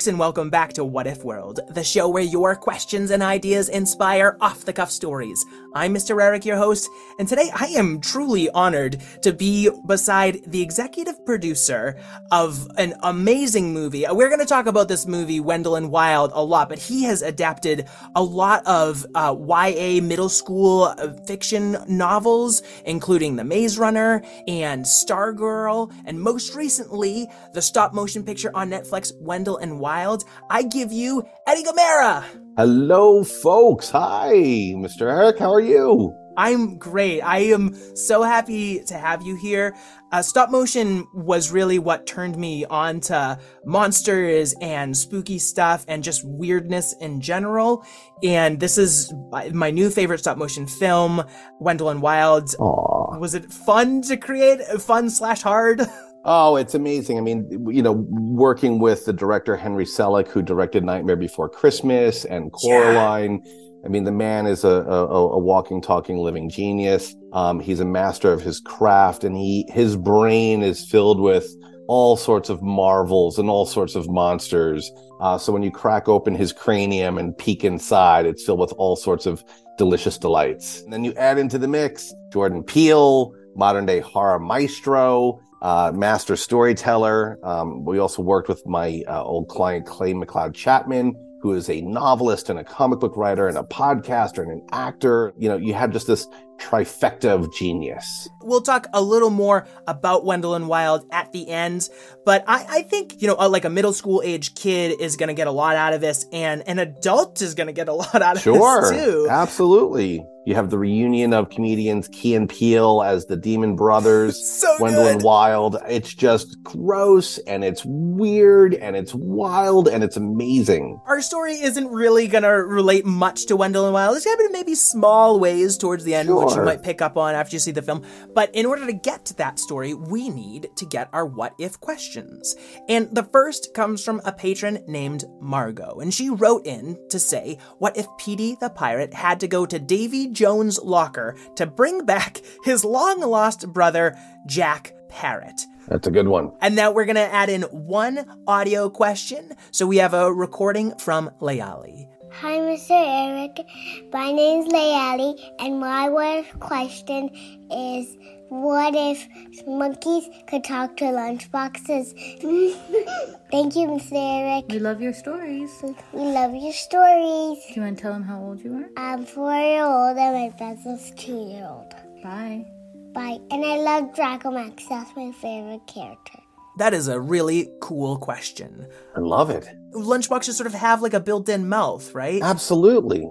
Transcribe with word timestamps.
Folks, 0.00 0.06
and 0.06 0.18
welcome 0.18 0.48
back 0.48 0.72
to 0.72 0.82
What 0.82 1.06
If 1.06 1.24
World, 1.24 1.60
the 1.68 1.84
show 1.84 2.08
where 2.08 2.22
your 2.22 2.56
questions 2.56 3.10
and 3.10 3.22
ideas 3.22 3.68
inspire 3.68 4.34
off 4.40 4.64
the 4.64 4.72
cuff 4.72 4.90
stories. 4.90 5.44
I'm 5.74 5.94
Mr. 5.94 6.18
Eric, 6.22 6.46
your 6.46 6.56
host, 6.56 6.88
and 7.18 7.28
today 7.28 7.50
I 7.54 7.66
am 7.66 8.00
truly 8.00 8.48
honored 8.50 9.02
to 9.20 9.34
be 9.34 9.68
beside 9.86 10.40
the 10.46 10.62
executive 10.62 11.22
producer 11.26 12.00
of 12.32 12.66
an 12.78 12.94
amazing 13.02 13.74
movie. 13.74 14.06
We're 14.10 14.30
going 14.30 14.40
to 14.40 14.46
talk 14.46 14.64
about 14.64 14.88
this 14.88 15.06
movie, 15.06 15.38
Wendell 15.38 15.76
and 15.76 15.90
Wild, 15.90 16.30
a 16.32 16.42
lot, 16.42 16.70
but 16.70 16.78
he 16.78 17.02
has 17.02 17.20
adapted 17.20 17.86
a 18.16 18.22
lot 18.22 18.66
of 18.66 19.04
uh, 19.14 19.36
YA 19.38 20.00
middle 20.00 20.30
school 20.30 20.84
uh, 20.84 21.12
fiction 21.26 21.76
novels, 21.88 22.62
including 22.86 23.36
The 23.36 23.44
Maze 23.44 23.78
Runner 23.78 24.24
and 24.48 24.82
Stargirl, 24.82 25.92
and 26.06 26.18
most 26.18 26.54
recently, 26.54 27.28
the 27.52 27.60
stop 27.60 27.92
motion 27.92 28.24
picture 28.24 28.50
on 28.54 28.70
Netflix, 28.70 29.12
Wendell 29.20 29.58
and 29.58 29.78
Wild. 29.78 29.89
I 29.90 30.62
give 30.62 30.92
you 30.92 31.26
Eddie 31.46 31.64
Gamarra. 31.64 32.24
Hello, 32.56 33.24
folks. 33.24 33.90
Hi, 33.90 34.32
Mr. 34.76 35.02
Eric. 35.02 35.38
How 35.38 35.52
are 35.52 35.60
you? 35.60 36.14
I'm 36.36 36.78
great. 36.78 37.20
I 37.22 37.38
am 37.38 37.74
so 37.96 38.22
happy 38.22 38.84
to 38.84 38.94
have 38.94 39.22
you 39.22 39.34
here. 39.34 39.74
Uh, 40.12 40.22
stop 40.22 40.48
motion 40.50 41.06
was 41.12 41.50
really 41.50 41.78
what 41.78 42.06
turned 42.06 42.36
me 42.36 42.64
on 42.66 43.00
to 43.00 43.38
monsters 43.64 44.54
and 44.60 44.96
spooky 44.96 45.38
stuff 45.38 45.84
and 45.88 46.04
just 46.04 46.22
weirdness 46.24 46.94
in 47.00 47.20
general. 47.20 47.84
And 48.22 48.60
this 48.60 48.78
is 48.78 49.12
my- 49.52 49.70
new 49.70 49.90
favorite 49.90 50.20
stop 50.20 50.38
motion 50.38 50.66
film, 50.66 51.22
Wendell 51.58 51.90
and 51.90 52.00
Wild. 52.00 52.54
Aw. 52.60 53.18
Was 53.18 53.34
it 53.34 53.52
fun 53.52 54.02
to 54.02 54.16
create? 54.16 54.60
Fun 54.80 55.10
slash 55.10 55.42
hard? 55.42 55.82
Oh, 56.24 56.56
it's 56.56 56.74
amazing. 56.74 57.16
I 57.16 57.22
mean, 57.22 57.66
you 57.70 57.82
know, 57.82 57.92
working 58.10 58.78
with 58.78 59.06
the 59.06 59.12
director 59.12 59.56
Henry 59.56 59.86
Selick, 59.86 60.28
who 60.28 60.42
directed 60.42 60.84
Nightmare 60.84 61.16
Before 61.16 61.48
Christmas 61.48 62.26
and 62.26 62.52
Coraline. 62.52 63.42
I 63.84 63.88
mean, 63.88 64.04
the 64.04 64.12
man 64.12 64.46
is 64.46 64.62
a, 64.62 64.68
a, 64.68 65.06
a 65.06 65.38
walking, 65.38 65.80
talking, 65.80 66.18
living 66.18 66.50
genius. 66.50 67.16
Um, 67.32 67.58
he's 67.58 67.80
a 67.80 67.86
master 67.86 68.30
of 68.32 68.42
his 68.42 68.60
craft, 68.60 69.24
and 69.24 69.34
he 69.34 69.66
his 69.70 69.96
brain 69.96 70.62
is 70.62 70.84
filled 70.84 71.20
with 71.20 71.46
all 71.88 72.16
sorts 72.16 72.50
of 72.50 72.62
marvels 72.62 73.38
and 73.38 73.48
all 73.48 73.64
sorts 73.64 73.94
of 73.94 74.08
monsters. 74.08 74.92
Uh, 75.20 75.38
so 75.38 75.52
when 75.52 75.62
you 75.62 75.70
crack 75.70 76.08
open 76.08 76.34
his 76.34 76.52
cranium 76.52 77.16
and 77.16 77.36
peek 77.38 77.64
inside, 77.64 78.26
it's 78.26 78.44
filled 78.44 78.60
with 78.60 78.72
all 78.76 78.94
sorts 78.94 79.24
of 79.24 79.42
delicious 79.78 80.18
delights. 80.18 80.82
And 80.82 80.92
then 80.92 81.02
you 81.02 81.14
add 81.14 81.38
into 81.38 81.56
the 81.56 81.66
mix 81.66 82.12
Jordan 82.30 82.62
Peele, 82.62 83.34
modern 83.56 83.86
day 83.86 84.00
horror 84.00 84.38
maestro, 84.38 85.40
uh, 85.62 85.92
master 85.94 86.36
storyteller. 86.36 87.38
Um, 87.42 87.84
we 87.84 87.98
also 87.98 88.22
worked 88.22 88.48
with 88.48 88.64
my 88.66 89.02
uh, 89.06 89.22
old 89.22 89.48
client 89.48 89.86
Clay 89.86 90.12
McLeod 90.12 90.54
Chapman, 90.54 91.14
who 91.40 91.52
is 91.54 91.68
a 91.70 91.80
novelist 91.80 92.50
and 92.50 92.58
a 92.58 92.64
comic 92.64 93.00
book 93.00 93.16
writer 93.16 93.48
and 93.48 93.58
a 93.58 93.62
podcaster 93.62 94.42
and 94.42 94.52
an 94.52 94.62
actor. 94.72 95.32
You 95.38 95.48
know, 95.48 95.56
you 95.56 95.74
have 95.74 95.92
just 95.92 96.06
this 96.06 96.26
trifecta 96.60 97.28
of 97.30 97.52
genius. 97.54 98.28
We'll 98.42 98.60
talk 98.60 98.86
a 98.92 99.02
little 99.02 99.30
more 99.30 99.66
about 99.86 100.24
Wendell 100.24 100.54
and 100.54 100.68
Wild 100.68 101.06
at 101.12 101.32
the 101.32 101.48
end, 101.48 101.88
but 102.24 102.44
I, 102.46 102.66
I 102.68 102.82
think, 102.82 103.20
you 103.22 103.28
know, 103.28 103.36
uh, 103.38 103.48
like 103.48 103.64
a 103.64 103.70
middle 103.70 103.92
school 103.92 104.22
age 104.24 104.54
kid 104.54 105.00
is 105.00 105.16
going 105.16 105.28
to 105.28 105.34
get 105.34 105.46
a 105.46 105.52
lot 105.52 105.76
out 105.76 105.92
of 105.94 106.00
this, 106.00 106.26
and 106.32 106.62
an 106.66 106.78
adult 106.78 107.42
is 107.42 107.54
going 107.54 107.66
to 107.68 107.72
get 107.72 107.88
a 107.88 107.92
lot 107.94 108.22
out 108.22 108.36
of 108.36 108.42
Sure, 108.42 108.82
this 108.92 109.04
too. 109.04 109.26
absolutely. 109.30 110.24
You 110.46 110.54
have 110.54 110.70
the 110.70 110.78
reunion 110.78 111.34
of 111.34 111.50
comedians 111.50 112.08
Key 112.08 112.34
and 112.34 112.48
Peele 112.48 113.02
as 113.02 113.26
the 113.26 113.36
Demon 113.36 113.76
Brothers. 113.76 114.38
So 114.60 114.76
Wendell 114.80 115.04
good. 115.04 115.14
and 115.16 115.22
Wild. 115.22 115.76
It's 115.88 116.12
just 116.12 116.56
gross 116.62 117.38
and 117.46 117.62
it's 117.64 117.82
weird 117.86 118.74
and 118.74 118.94
it's 118.96 119.14
wild 119.14 119.88
and 119.88 120.02
it's 120.04 120.16
amazing. 120.18 121.00
Our 121.06 121.20
story 121.22 121.52
isn't 121.54 121.88
really 121.88 122.26
going 122.26 122.42
to 122.42 122.48
relate 122.50 123.04
much 123.06 123.46
to 123.46 123.56
Wendell 123.56 123.84
and 123.86 123.94
Wild. 123.94 124.16
It's 124.16 124.24
going 124.26 124.36
to 124.38 124.48
be 124.48 124.52
maybe 124.52 124.74
small 124.74 125.40
ways 125.40 125.78
towards 125.78 126.04
the 126.04 126.14
end, 126.14 126.28
which 126.50 126.58
you 126.58 126.64
might 126.64 126.82
pick 126.82 127.00
up 127.02 127.16
on 127.16 127.34
after 127.34 127.54
you 127.54 127.60
see 127.60 127.70
the 127.70 127.82
film. 127.82 128.02
But 128.34 128.54
in 128.54 128.66
order 128.66 128.86
to 128.86 128.92
get 128.92 129.24
to 129.26 129.36
that 129.36 129.58
story, 129.58 129.94
we 129.94 130.28
need 130.28 130.68
to 130.76 130.86
get 130.86 131.08
our 131.12 131.26
what 131.26 131.54
if 131.58 131.80
questions. 131.80 132.54
And 132.88 133.14
the 133.14 133.24
first 133.24 133.74
comes 133.74 134.04
from 134.04 134.20
a 134.24 134.32
patron 134.32 134.84
named 134.86 135.24
Margot. 135.40 136.00
And 136.00 136.12
she 136.12 136.30
wrote 136.30 136.66
in 136.66 136.98
to 137.10 137.18
say, 137.18 137.58
What 137.78 137.96
if 137.96 138.06
Petey 138.18 138.56
the 138.60 138.70
pirate 138.70 139.14
had 139.14 139.40
to 139.40 139.48
go 139.48 139.66
to 139.66 139.78
Davy 139.78 140.28
Jones' 140.28 140.78
locker 140.78 141.36
to 141.56 141.66
bring 141.66 142.04
back 142.04 142.40
his 142.64 142.84
long 142.84 143.20
lost 143.20 143.72
brother, 143.72 144.16
Jack 144.46 144.92
Parrot? 145.08 145.60
That's 145.88 146.06
a 146.06 146.10
good 146.10 146.28
one. 146.28 146.52
And 146.60 146.76
now 146.76 146.92
we're 146.92 147.04
going 147.04 147.16
to 147.16 147.22
add 147.22 147.48
in 147.48 147.62
one 147.62 148.24
audio 148.46 148.88
question. 148.90 149.52
So 149.72 149.86
we 149.86 149.96
have 149.96 150.14
a 150.14 150.32
recording 150.32 150.96
from 150.98 151.30
Layali. 151.40 152.06
Hi, 152.32 152.58
Mr. 152.58 152.90
Eric. 152.90 153.66
My 154.12 154.32
name's 154.32 154.72
Layali, 154.72 155.38
and 155.58 155.80
my 155.80 156.08
word 156.08 156.46
question 156.60 157.28
is 157.70 158.16
what 158.48 158.94
if 158.96 159.26
monkeys 159.66 160.28
could 160.46 160.64
talk 160.64 160.96
to 160.98 161.04
lunchboxes? 161.04 162.12
Thank 163.50 163.76
you, 163.76 163.86
Mr. 163.88 164.12
Eric. 164.14 164.66
We 164.70 164.78
love 164.78 165.02
your 165.02 165.12
stories. 165.12 165.70
We 166.12 166.20
love 166.20 166.54
your 166.54 166.72
stories. 166.72 167.58
Do 167.68 167.74
you 167.74 167.82
want 167.82 167.98
to 167.98 168.02
tell 168.02 168.12
them 168.12 168.22
how 168.22 168.40
old 168.40 168.64
you 168.64 168.74
are? 168.74 168.88
I'm 168.96 169.26
four 169.26 169.54
year 169.54 169.84
old, 169.84 170.16
and 170.16 170.34
my 170.34 170.56
best 170.56 170.86
is 170.86 171.12
two 171.16 171.48
year 171.50 171.66
old. 171.68 171.94
Bye. 172.22 172.64
Bye. 173.12 173.38
And 173.50 173.64
I 173.64 173.76
love 173.78 174.14
Draco 174.14 174.50
Max. 174.50 174.86
That's 174.88 175.14
my 175.16 175.32
favorite 175.32 175.86
character. 175.86 176.39
That 176.80 176.94
is 176.94 177.08
a 177.08 177.20
really 177.20 177.68
cool 177.82 178.16
question. 178.16 178.86
I 179.14 179.20
love 179.20 179.50
it. 179.50 179.68
Lunchboxes 179.92 180.54
sort 180.54 180.66
of 180.66 180.72
have 180.72 181.02
like 181.02 181.12
a 181.12 181.20
built 181.20 181.46
in 181.50 181.68
mouth, 181.68 182.14
right? 182.14 182.40
Absolutely. 182.42 183.28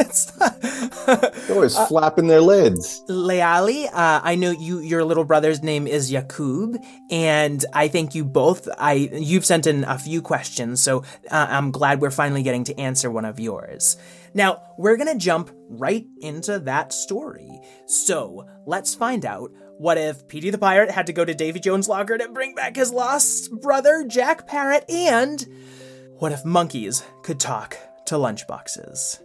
it's 0.00 0.36
not. 0.36 0.60
They're 1.06 1.54
always 1.54 1.78
flapping 1.86 2.26
their 2.26 2.40
lids. 2.40 3.00
Layali, 3.08 3.86
uh, 3.86 4.20
I 4.24 4.34
know 4.34 4.50
you. 4.50 4.80
Your 4.80 5.04
little 5.04 5.22
brother's 5.22 5.62
name 5.62 5.86
is 5.86 6.10
Yakub, 6.10 6.78
and 7.12 7.64
I 7.72 7.86
think 7.86 8.16
you 8.16 8.24
both. 8.24 8.68
I 8.76 8.94
you've 9.12 9.46
sent 9.46 9.68
in 9.68 9.84
a 9.84 9.96
few 9.96 10.20
questions, 10.20 10.82
so 10.82 11.04
uh, 11.30 11.46
I'm 11.48 11.70
glad 11.70 12.00
we're 12.00 12.10
finally 12.10 12.42
getting 12.42 12.64
to 12.64 12.76
answer 12.80 13.08
one 13.08 13.24
of 13.24 13.38
yours. 13.38 13.98
Now 14.34 14.62
we're 14.78 14.96
gonna 14.96 15.14
jump 15.14 15.52
right 15.68 16.06
into 16.20 16.58
that 16.58 16.92
story. 16.92 17.60
So 17.86 18.48
let's 18.66 18.96
find 18.96 19.24
out. 19.24 19.52
What 19.80 19.96
if 19.96 20.28
Petey 20.28 20.50
the 20.50 20.58
Pirate 20.58 20.90
had 20.90 21.06
to 21.06 21.14
go 21.14 21.24
to 21.24 21.32
Davy 21.32 21.58
Jones' 21.58 21.88
locker 21.88 22.18
to 22.18 22.28
bring 22.28 22.54
back 22.54 22.76
his 22.76 22.92
lost 22.92 23.50
brother, 23.62 24.04
Jack 24.06 24.46
Parrot? 24.46 24.84
And 24.90 25.46
what 26.18 26.32
if 26.32 26.44
monkeys 26.44 27.02
could 27.22 27.40
talk 27.40 27.78
to 28.04 28.16
lunchboxes? 28.16 29.20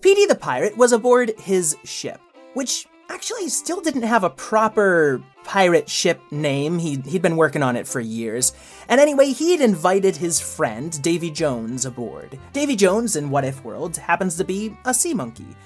Petey 0.00 0.26
the 0.26 0.36
Pirate 0.36 0.78
was 0.78 0.92
aboard 0.92 1.32
his 1.40 1.76
ship, 1.82 2.20
which 2.54 2.86
actually 3.10 3.48
still 3.48 3.80
didn't 3.80 4.02
have 4.02 4.22
a 4.22 4.30
proper 4.30 5.20
pirate 5.42 5.88
ship 5.88 6.20
name. 6.30 6.78
He, 6.78 7.00
he'd 7.06 7.22
been 7.22 7.36
working 7.36 7.64
on 7.64 7.74
it 7.74 7.88
for 7.88 7.98
years. 7.98 8.52
And 8.88 9.00
anyway, 9.00 9.32
he'd 9.32 9.60
invited 9.60 10.14
his 10.14 10.38
friend, 10.38 11.02
Davy 11.02 11.32
Jones, 11.32 11.86
aboard. 11.86 12.38
Davy 12.52 12.76
Jones 12.76 13.16
in 13.16 13.30
What 13.30 13.44
If 13.44 13.64
World 13.64 13.96
happens 13.96 14.36
to 14.36 14.44
be 14.44 14.76
a 14.84 14.94
sea 14.94 15.12
monkey. 15.12 15.56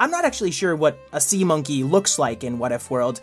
I'm 0.00 0.10
not 0.12 0.24
actually 0.24 0.52
sure 0.52 0.76
what 0.76 0.98
a 1.12 1.20
sea 1.20 1.42
monkey 1.42 1.82
looks 1.82 2.18
like 2.18 2.44
in 2.44 2.58
What 2.58 2.70
If 2.70 2.88
World. 2.90 3.20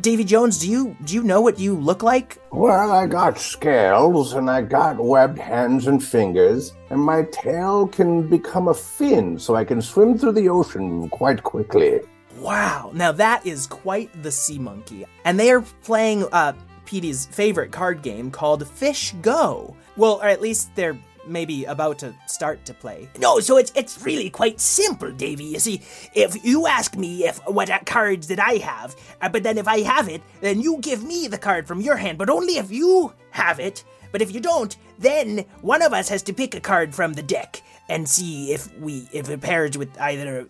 Davy 0.00 0.24
Jones, 0.24 0.58
do 0.58 0.70
you 0.70 0.96
do 1.04 1.14
you 1.14 1.22
know 1.22 1.42
what 1.42 1.58
you 1.58 1.74
look 1.74 2.02
like? 2.02 2.38
Well, 2.50 2.90
I 2.90 3.06
got 3.06 3.38
scales 3.38 4.32
and 4.32 4.48
I 4.50 4.62
got 4.62 4.96
webbed 4.98 5.38
hands 5.38 5.86
and 5.86 6.02
fingers, 6.02 6.72
and 6.88 6.98
my 6.98 7.24
tail 7.24 7.86
can 7.88 8.26
become 8.26 8.68
a 8.68 8.74
fin 8.74 9.38
so 9.38 9.54
I 9.54 9.64
can 9.64 9.82
swim 9.82 10.16
through 10.16 10.32
the 10.32 10.48
ocean 10.48 11.10
quite 11.10 11.42
quickly. 11.42 12.00
Wow, 12.38 12.90
now 12.94 13.12
that 13.12 13.46
is 13.46 13.66
quite 13.66 14.10
the 14.22 14.30
sea 14.30 14.58
monkey. 14.58 15.04
And 15.26 15.38
they 15.38 15.50
are 15.50 15.60
playing 15.82 16.24
uh, 16.32 16.54
Petey's 16.86 17.26
favorite 17.26 17.70
card 17.70 18.00
game 18.00 18.30
called 18.30 18.66
Fish 18.66 19.14
Go. 19.20 19.76
Well, 19.96 20.20
or 20.22 20.28
at 20.28 20.40
least 20.40 20.74
they're 20.74 20.98
maybe 21.26 21.64
about 21.64 21.98
to 22.00 22.14
start 22.26 22.64
to 22.66 22.74
play. 22.74 23.08
No, 23.18 23.40
so 23.40 23.56
it's 23.56 23.72
it's 23.74 24.02
really 24.02 24.30
quite 24.30 24.60
simple, 24.60 25.10
Davy. 25.10 25.44
You 25.44 25.58
see, 25.58 25.82
if 26.14 26.44
you 26.44 26.66
ask 26.66 26.96
me 26.96 27.24
if 27.24 27.38
what 27.46 27.70
cards 27.86 28.28
that 28.28 28.40
I 28.40 28.54
have, 28.54 28.96
uh, 29.20 29.28
but 29.28 29.42
then 29.42 29.58
if 29.58 29.68
I 29.68 29.80
have 29.80 30.08
it, 30.08 30.22
then 30.40 30.60
you 30.60 30.78
give 30.80 31.02
me 31.04 31.28
the 31.28 31.38
card 31.38 31.66
from 31.66 31.80
your 31.80 31.96
hand, 31.96 32.18
but 32.18 32.30
only 32.30 32.58
if 32.58 32.70
you 32.70 33.12
have 33.30 33.60
it. 33.60 33.84
But 34.12 34.22
if 34.22 34.32
you 34.32 34.40
don't, 34.40 34.76
then 34.98 35.44
one 35.60 35.82
of 35.82 35.92
us 35.92 36.08
has 36.08 36.22
to 36.24 36.32
pick 36.32 36.54
a 36.54 36.60
card 36.60 36.94
from 36.94 37.14
the 37.14 37.22
deck 37.22 37.62
and 37.88 38.08
see 38.08 38.52
if 38.52 38.72
we 38.78 39.08
if 39.12 39.28
it 39.28 39.40
pairs 39.40 39.76
with 39.76 40.00
either. 40.00 40.46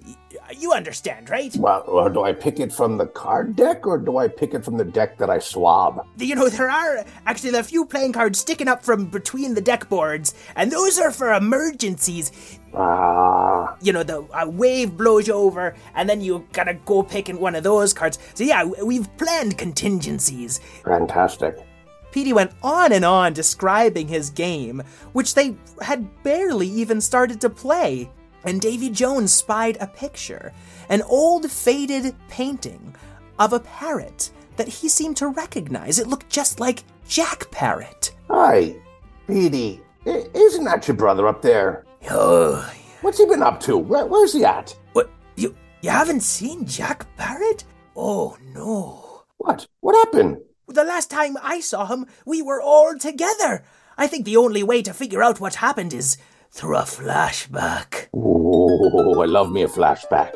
You 0.57 0.73
understand, 0.73 1.31
right? 1.31 1.55
Well, 1.57 1.85
well, 1.89 2.11
do 2.11 2.23
I 2.23 2.33
pick 2.33 2.61
it 2.61 2.73
from 2.73 2.99
the 2.99 3.07
card 3.07 3.57
deck 3.57 3.87
or 3.87 3.99
do 3.99 4.19
I 4.19 4.29
pick 4.29 4.55
it 4.55 4.65
from 4.65 4.77
the 4.77 4.85
deck 4.85 5.17
that 5.19 5.31
I 5.31 5.39
swab? 5.39 6.07
You 6.19 6.35
know, 6.35 6.49
there 6.49 6.71
are 6.71 7.05
actually 7.27 7.57
a 7.59 7.63
few 7.63 7.87
playing 7.87 8.13
cards 8.13 8.39
sticking 8.39 8.69
up 8.69 8.85
from 8.85 9.07
between 9.07 9.55
the 9.55 9.61
deck 9.61 9.89
boards, 9.89 10.35
and 10.57 10.71
those 10.71 10.99
are 10.99 11.11
for 11.11 11.33
emergencies. 11.33 12.59
Ah, 12.75 13.77
You 13.81 13.93
know, 13.93 14.03
the 14.03 14.27
a 14.35 14.49
wave 14.49 14.97
blows 14.97 15.29
you 15.29 15.35
over, 15.35 15.75
and 15.95 16.09
then 16.09 16.21
you 16.21 16.45
gotta 16.53 16.75
go 16.75 17.03
picking 17.03 17.39
one 17.41 17.55
of 17.55 17.63
those 17.65 17.93
cards. 17.95 18.19
So 18.35 18.45
yeah, 18.45 18.65
we've 18.65 19.09
planned 19.17 19.57
contingencies. 19.59 20.61
fantastic. 20.85 21.57
Petey 22.13 22.33
went 22.33 22.53
on 22.63 22.93
and 22.93 23.05
on 23.05 23.33
describing 23.33 24.07
his 24.07 24.31
game, 24.31 24.83
which 25.15 25.35
they 25.35 25.57
had 25.83 26.07
barely 26.23 26.69
even 26.69 27.01
started 27.01 27.41
to 27.41 27.51
play. 27.51 28.09
And 28.45 28.61
Davy 28.61 28.91
Jones 28.91 29.33
spied 29.33 29.79
a 29.81 29.87
picture, 29.87 30.53
an 30.89 31.03
old 31.03 31.51
faded 31.51 32.15
painting 32.29 32.95
of 33.39 33.53
a 33.53 33.61
parrot 33.61 34.31
that 34.57 34.69
he 34.69 34.89
seemed 34.89 35.17
to 35.19 35.29
recognize. 35.29 35.99
It 35.99 36.07
looked 36.07 36.29
just 36.29 36.61
like 36.61 36.85
Jack 37.09 37.51
Parrot. 37.51 38.13
Hi, 38.31 38.75
Petey. 39.27 39.81
I- 40.07 40.29
isn't 40.35 40.65
that 40.65 40.87
your 40.87 40.97
brother 40.97 41.27
up 41.27 41.43
there? 41.43 41.85
Oh, 42.11 42.71
What's 43.01 43.19
he 43.19 43.27
been 43.27 43.43
up 43.43 43.61
to? 43.61 43.77
Where, 43.77 44.07
where's 44.07 44.33
he 44.33 44.45
at? 44.45 44.75
what 44.95 45.11
you 45.37 45.55
you 45.83 45.91
haven't 45.91 46.21
seen 46.23 46.65
Jack 46.67 47.07
Parrot? 47.17 47.65
Oh 47.97 48.37
no. 48.55 49.25
What? 49.39 49.67
What 49.81 49.95
happened? 50.07 50.39
The 50.69 50.85
last 50.85 51.11
time 51.11 51.37
I 51.43 51.61
saw 51.61 51.85
him, 51.87 52.07
we 52.25 52.41
were 52.41 52.63
all 52.63 52.97
together. 52.99 53.63
I 53.99 54.07
think 54.07 54.25
the 54.25 54.39
only 54.39 54.63
way 54.63 54.81
to 54.83 54.95
figure 54.95 55.23
out 55.23 55.39
what 55.41 55.57
happened 55.57 55.93
is 55.93 56.17
through 56.55 56.77
a 56.77 56.83
flashback. 56.83 58.07
Oh, 58.15 59.21
I 59.21 59.27
love 59.27 59.51
me 59.51 59.65
a 59.65 59.69
flashback. 59.69 60.33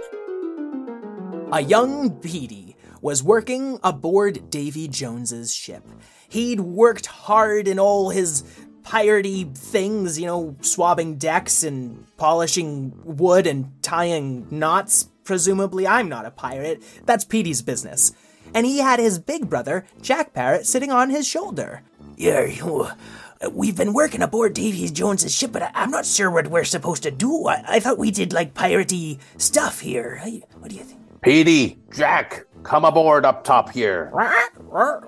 A 1.52 1.62
young 1.62 2.10
Petey 2.18 2.76
was 3.00 3.22
working 3.22 3.78
aboard 3.84 4.50
Davy 4.50 4.88
Jones's 4.88 5.54
ship. 5.54 5.84
He'd 6.28 6.58
worked 6.60 7.06
hard 7.06 7.68
in 7.68 7.78
all 7.78 8.10
his 8.10 8.42
piratey 8.82 9.56
things, 9.56 10.18
you 10.18 10.26
know, 10.26 10.56
swabbing 10.60 11.18
decks 11.18 11.62
and 11.62 12.04
polishing 12.16 12.98
wood 13.04 13.46
and 13.46 13.80
tying 13.80 14.48
knots. 14.50 15.08
Presumably, 15.22 15.86
I'm 15.86 16.08
not 16.08 16.26
a 16.26 16.32
pirate. 16.32 16.82
That's 17.06 17.24
Petey's 17.24 17.62
business. 17.62 18.12
And 18.52 18.66
he 18.66 18.78
had 18.78 18.98
his 18.98 19.20
big 19.20 19.48
brother, 19.48 19.86
Jack 20.02 20.32
Parrot, 20.32 20.66
sitting 20.66 20.90
on 20.90 21.10
his 21.10 21.28
shoulder. 21.28 21.82
Yeah, 22.16 22.44
you- 22.44 22.88
we've 23.52 23.76
been 23.76 23.92
working 23.92 24.22
aboard 24.22 24.54
Davy 24.54 24.88
Jones's 24.88 25.34
ship, 25.34 25.52
but 25.52 25.62
I- 25.62 25.70
I'm 25.74 25.90
not 25.90 26.06
sure 26.06 26.30
what 26.30 26.48
we're 26.48 26.64
supposed 26.64 27.02
to 27.04 27.10
do. 27.10 27.46
I, 27.46 27.62
I 27.68 27.80
thought 27.80 27.98
we 27.98 28.10
did 28.10 28.32
like 28.32 28.54
piratey 28.54 29.18
stuff 29.36 29.80
here. 29.80 30.20
What 30.58 30.70
do 30.70 30.76
you 30.76 30.82
think? 30.84 31.00
Petey, 31.22 31.78
Jack, 31.92 32.44
come 32.62 32.84
aboard 32.84 33.24
up 33.24 33.42
top 33.44 33.70
here. 33.70 34.10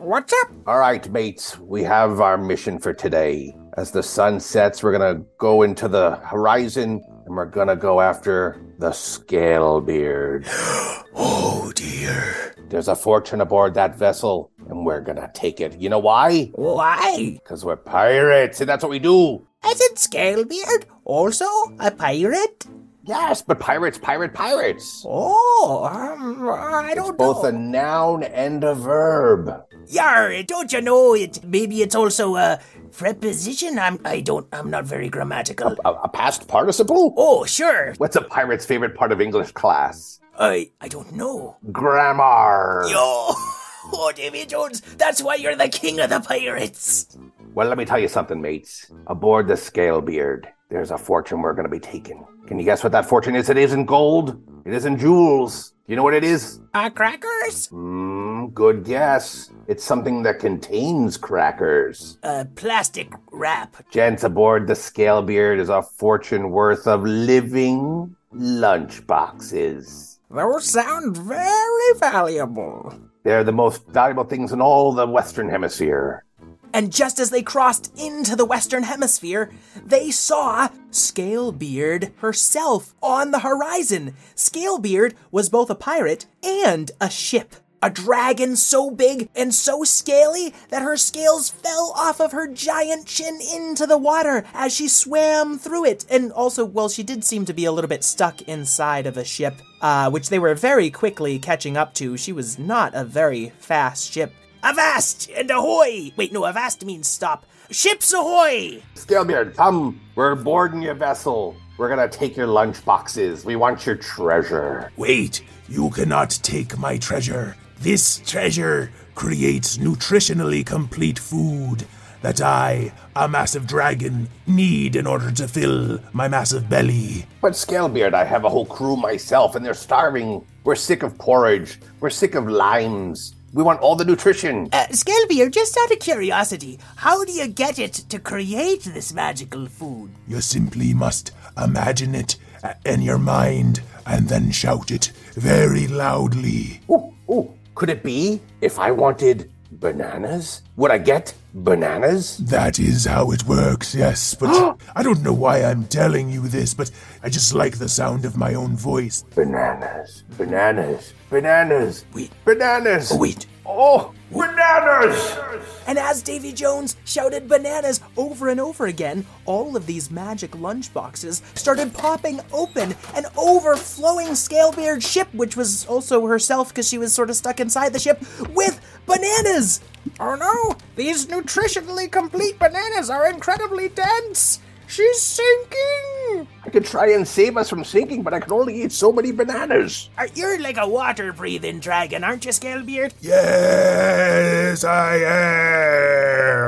What's 0.00 0.32
up? 0.32 0.50
All 0.66 0.78
right, 0.78 1.08
mates, 1.10 1.58
we 1.58 1.82
have 1.84 2.20
our 2.20 2.36
mission 2.36 2.78
for 2.78 2.92
today. 2.92 3.54
As 3.76 3.92
the 3.92 4.02
sun 4.02 4.40
sets, 4.40 4.82
we're 4.82 4.92
gonna 4.92 5.22
go 5.38 5.62
into 5.62 5.86
the 5.86 6.16
horizon 6.16 7.00
and 7.26 7.36
we're 7.36 7.46
gonna 7.46 7.76
go 7.76 8.00
after 8.00 8.60
the 8.80 8.90
Scalebeard. 8.90 10.46
Oh 11.12 11.72
dear. 11.74 12.54
There's 12.68 12.86
a 12.86 12.94
fortune 12.94 13.40
aboard 13.40 13.74
that 13.74 13.96
vessel, 13.96 14.52
and 14.68 14.86
we're 14.86 15.00
gonna 15.00 15.28
take 15.34 15.60
it. 15.60 15.76
You 15.76 15.88
know 15.90 15.98
why? 15.98 16.52
Why? 16.54 17.32
Because 17.34 17.64
we're 17.64 17.76
pirates, 17.76 18.60
and 18.60 18.68
that's 18.68 18.84
what 18.84 18.90
we 18.90 19.00
do. 19.00 19.44
Isn't 19.66 19.96
Scalebeard 19.96 20.84
also 21.04 21.46
a 21.80 21.90
pirate? 21.90 22.64
Yes, 23.10 23.42
but 23.42 23.58
pirates, 23.58 23.98
pirate, 23.98 24.32
pirates. 24.32 25.04
Oh, 25.04 25.82
um, 25.90 26.48
I 26.48 26.94
don't 26.94 27.18
know. 27.18 27.32
it's 27.32 27.34
Both 27.34 27.42
know. 27.42 27.48
a 27.48 27.52
noun 27.52 28.22
and 28.22 28.62
a 28.62 28.72
verb. 28.72 29.64
Yar, 29.88 30.44
don't 30.44 30.72
you 30.72 30.80
know 30.80 31.16
it? 31.16 31.42
Maybe 31.44 31.82
it's 31.82 31.96
also 31.96 32.36
a 32.36 32.60
preposition. 32.92 33.80
I'm. 33.80 33.98
I 34.04 34.20
don't. 34.20 34.46
I'm 34.52 34.70
not 34.70 34.84
very 34.84 35.08
grammatical. 35.08 35.74
A, 35.84 35.92
a 36.04 36.08
past 36.08 36.46
participle? 36.46 37.12
Oh, 37.16 37.44
sure. 37.46 37.94
What's 37.98 38.14
a 38.14 38.22
pirate's 38.22 38.64
favorite 38.64 38.94
part 38.94 39.10
of 39.10 39.20
English 39.20 39.50
class? 39.52 40.20
I. 40.38 40.70
I 40.80 40.86
don't 40.86 41.10
know. 41.12 41.56
Grammar. 41.72 42.84
Yo, 42.88 42.94
oh, 43.02 44.12
Davy 44.14 44.46
Jones. 44.46 44.82
That's 44.98 45.20
why 45.20 45.34
you're 45.34 45.56
the 45.56 45.68
king 45.68 45.98
of 45.98 46.10
the 46.10 46.20
pirates. 46.20 47.18
Well, 47.54 47.66
let 47.66 47.76
me 47.76 47.84
tell 47.84 47.98
you 47.98 48.06
something, 48.06 48.40
mates. 48.40 48.88
Aboard 49.08 49.48
the 49.48 49.54
Scalebeard, 49.54 50.46
there's 50.70 50.90
a 50.90 50.98
fortune 50.98 51.42
we're 51.42 51.52
going 51.52 51.64
to 51.64 51.70
be 51.70 51.80
taking. 51.80 52.24
Can 52.46 52.58
you 52.58 52.64
guess 52.64 52.82
what 52.82 52.92
that 52.92 53.06
fortune 53.06 53.34
is? 53.34 53.50
It 53.50 53.56
isn't 53.56 53.86
gold. 53.86 54.40
It 54.64 54.72
isn't 54.72 54.98
jewels. 54.98 55.70
Do 55.70 55.92
you 55.92 55.96
know 55.96 56.04
what 56.04 56.14
it 56.14 56.22
is? 56.24 56.60
Uh, 56.72 56.90
crackers? 56.90 57.66
Hmm, 57.66 58.46
good 58.54 58.84
guess. 58.84 59.50
It's 59.66 59.82
something 59.82 60.22
that 60.22 60.38
contains 60.38 61.16
crackers. 61.16 62.18
Uh, 62.22 62.44
plastic 62.54 63.12
wrap. 63.32 63.76
Gents 63.90 64.22
aboard 64.22 64.68
the 64.68 64.74
Scalebeard 64.74 65.58
is 65.58 65.68
a 65.68 65.82
fortune 65.82 66.50
worth 66.50 66.86
of 66.86 67.02
living 67.02 68.14
lunch 68.32 69.04
boxes. 69.06 70.20
Those 70.30 70.64
sound 70.66 71.16
very 71.16 71.98
valuable. 71.98 72.94
They're 73.24 73.44
the 73.44 73.52
most 73.52 73.86
valuable 73.88 74.24
things 74.24 74.52
in 74.52 74.60
all 74.60 74.92
the 74.92 75.06
Western 75.06 75.48
Hemisphere. 75.48 76.24
And 76.72 76.92
just 76.92 77.18
as 77.18 77.30
they 77.30 77.42
crossed 77.42 77.92
into 77.98 78.36
the 78.36 78.44
Western 78.44 78.84
Hemisphere, 78.84 79.50
they 79.84 80.10
saw 80.10 80.68
Scalebeard 80.90 82.12
herself 82.18 82.94
on 83.02 83.30
the 83.30 83.40
horizon. 83.40 84.14
Scalebeard 84.34 85.14
was 85.30 85.48
both 85.48 85.70
a 85.70 85.74
pirate 85.74 86.26
and 86.42 86.90
a 87.00 87.10
ship. 87.10 87.56
A 87.82 87.88
dragon 87.88 88.56
so 88.56 88.90
big 88.90 89.30
and 89.34 89.54
so 89.54 89.84
scaly 89.84 90.52
that 90.68 90.82
her 90.82 90.98
scales 90.98 91.48
fell 91.48 91.94
off 91.96 92.20
of 92.20 92.32
her 92.32 92.46
giant 92.46 93.06
chin 93.06 93.40
into 93.40 93.86
the 93.86 93.96
water 93.96 94.44
as 94.52 94.74
she 94.74 94.86
swam 94.86 95.58
through 95.58 95.86
it. 95.86 96.04
And 96.10 96.30
also, 96.30 96.66
well, 96.66 96.90
she 96.90 97.02
did 97.02 97.24
seem 97.24 97.46
to 97.46 97.54
be 97.54 97.64
a 97.64 97.72
little 97.72 97.88
bit 97.88 98.04
stuck 98.04 98.42
inside 98.42 99.06
of 99.06 99.16
a 99.16 99.24
ship, 99.24 99.62
uh, 99.80 100.10
which 100.10 100.28
they 100.28 100.38
were 100.38 100.54
very 100.54 100.90
quickly 100.90 101.38
catching 101.38 101.78
up 101.78 101.94
to. 101.94 102.18
She 102.18 102.32
was 102.32 102.58
not 102.58 102.94
a 102.94 103.02
very 103.02 103.48
fast 103.58 104.12
ship. 104.12 104.34
Avast 104.62 105.30
and 105.34 105.50
ahoy! 105.50 106.12
Wait, 106.16 106.32
no, 106.32 106.44
avast 106.44 106.84
means 106.84 107.08
stop. 107.08 107.46
Ships 107.70 108.12
ahoy! 108.12 108.82
Scalebeard, 108.94 109.56
come. 109.56 109.98
We're 110.14 110.34
boarding 110.34 110.82
your 110.82 110.94
vessel. 110.94 111.56
We're 111.78 111.88
gonna 111.88 112.08
take 112.08 112.36
your 112.36 112.46
lunch 112.46 112.84
boxes. 112.84 113.44
We 113.46 113.56
want 113.56 113.86
your 113.86 113.96
treasure. 113.96 114.92
Wait, 114.98 115.42
you 115.68 115.88
cannot 115.88 116.30
take 116.42 116.76
my 116.76 116.98
treasure. 116.98 117.56
This 117.78 118.18
treasure 118.26 118.90
creates 119.14 119.78
nutritionally 119.78 120.64
complete 120.66 121.18
food 121.18 121.86
that 122.20 122.42
I, 122.42 122.92
a 123.16 123.26
massive 123.26 123.66
dragon, 123.66 124.28
need 124.46 124.94
in 124.94 125.06
order 125.06 125.30
to 125.32 125.48
fill 125.48 126.00
my 126.12 126.28
massive 126.28 126.68
belly. 126.68 127.24
But 127.40 127.52
Scalebeard, 127.52 128.12
I 128.12 128.24
have 128.24 128.44
a 128.44 128.50
whole 128.50 128.66
crew 128.66 128.96
myself, 128.96 129.54
and 129.54 129.64
they're 129.64 129.72
starving. 129.72 130.44
We're 130.64 130.74
sick 130.74 131.02
of 131.02 131.16
porridge. 131.16 131.80
We're 132.00 132.10
sick 132.10 132.34
of 132.34 132.46
limes. 132.46 133.36
We 133.52 133.64
want 133.64 133.80
all 133.80 133.96
the 133.96 134.04
nutrition. 134.04 134.68
Uh, 134.72 134.86
Scalebeard, 134.92 135.50
just 135.52 135.76
out 135.76 135.90
of 135.90 135.98
curiosity, 135.98 136.78
how 136.96 137.24
do 137.24 137.32
you 137.32 137.48
get 137.48 137.80
it 137.80 137.94
to 138.08 138.20
create 138.20 138.84
this 138.84 139.12
magical 139.12 139.66
food? 139.66 140.12
You 140.28 140.40
simply 140.40 140.94
must 140.94 141.32
imagine 141.60 142.14
it 142.14 142.36
uh, 142.62 142.74
in 142.86 143.02
your 143.02 143.18
mind 143.18 143.82
and 144.06 144.28
then 144.28 144.52
shout 144.52 144.92
it 144.92 145.12
very 145.34 145.88
loudly. 145.88 146.80
Ooh, 146.90 147.12
ooh. 147.28 147.52
Could 147.74 147.90
it 147.90 148.02
be 148.04 148.40
if 148.60 148.78
I 148.78 148.92
wanted 148.92 149.50
bananas? 149.80 150.62
Would 150.76 150.90
I 150.90 150.98
get 150.98 151.34
bananas? 151.54 152.36
That 152.38 152.78
is 152.78 153.06
how 153.06 153.32
it 153.32 153.44
works, 153.44 153.94
yes. 153.94 154.34
But 154.34 154.78
I 154.94 155.02
don't 155.02 155.22
know 155.22 155.32
why 155.32 155.64
I'm 155.64 155.84
telling 155.84 156.30
you 156.30 156.46
this, 156.46 156.74
but 156.74 156.90
I 157.22 157.28
just 157.28 157.54
like 157.54 157.78
the 157.78 157.88
sound 157.88 158.24
of 158.24 158.36
my 158.36 158.54
own 158.54 158.76
voice. 158.76 159.24
Bananas, 159.34 160.24
bananas, 160.36 161.14
bananas. 161.30 162.04
Wait. 162.12 162.30
Bananas. 162.44 163.10
Oh, 163.12 163.18
wait. 163.18 163.46
Oh, 163.72 164.12
bananas! 164.32 165.38
And 165.86 165.96
as 165.96 166.22
Davy 166.22 166.52
Jones 166.52 166.96
shouted 167.04 167.48
bananas 167.48 168.00
over 168.16 168.48
and 168.48 168.58
over 168.58 168.86
again, 168.86 169.24
all 169.44 169.76
of 169.76 169.86
these 169.86 170.10
magic 170.10 170.52
lunchboxes 170.52 171.42
started 171.56 171.94
popping 171.94 172.40
open 172.52 172.96
and 173.14 173.26
overflowing 173.36 174.28
Scalebeard's 174.28 175.08
ship, 175.08 175.28
which 175.34 175.56
was 175.56 175.86
also 175.86 176.26
herself 176.26 176.68
because 176.68 176.88
she 176.88 176.98
was 176.98 177.12
sort 177.12 177.30
of 177.30 177.36
stuck 177.36 177.60
inside 177.60 177.92
the 177.92 177.98
ship, 178.00 178.20
with 178.50 178.80
bananas! 179.10 179.80
Oh 180.18 180.34
no, 180.34 180.76
these 180.96 181.26
nutritionally 181.26 182.10
complete 182.10 182.58
bananas 182.58 183.10
are 183.10 183.28
incredibly 183.28 183.88
dense. 183.88 184.60
She's 184.86 185.20
sinking! 185.20 186.48
I 186.64 186.70
could 186.70 186.84
try 186.84 187.12
and 187.12 187.26
save 187.26 187.56
us 187.56 187.70
from 187.70 187.84
sinking, 187.84 188.22
but 188.24 188.34
I 188.34 188.40
can 188.40 188.52
only 188.52 188.82
eat 188.82 188.90
so 188.90 189.12
many 189.12 189.30
bananas. 189.30 190.10
Are, 190.18 190.26
you're 190.34 190.60
like 190.60 190.78
a 190.78 190.88
water 190.88 191.32
breathing 191.32 191.78
dragon, 191.78 192.24
aren't 192.24 192.44
you, 192.44 192.50
Scalebeard? 192.50 193.12
Yes, 193.20 194.82
I 194.82 195.16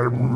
am. 0.07 0.32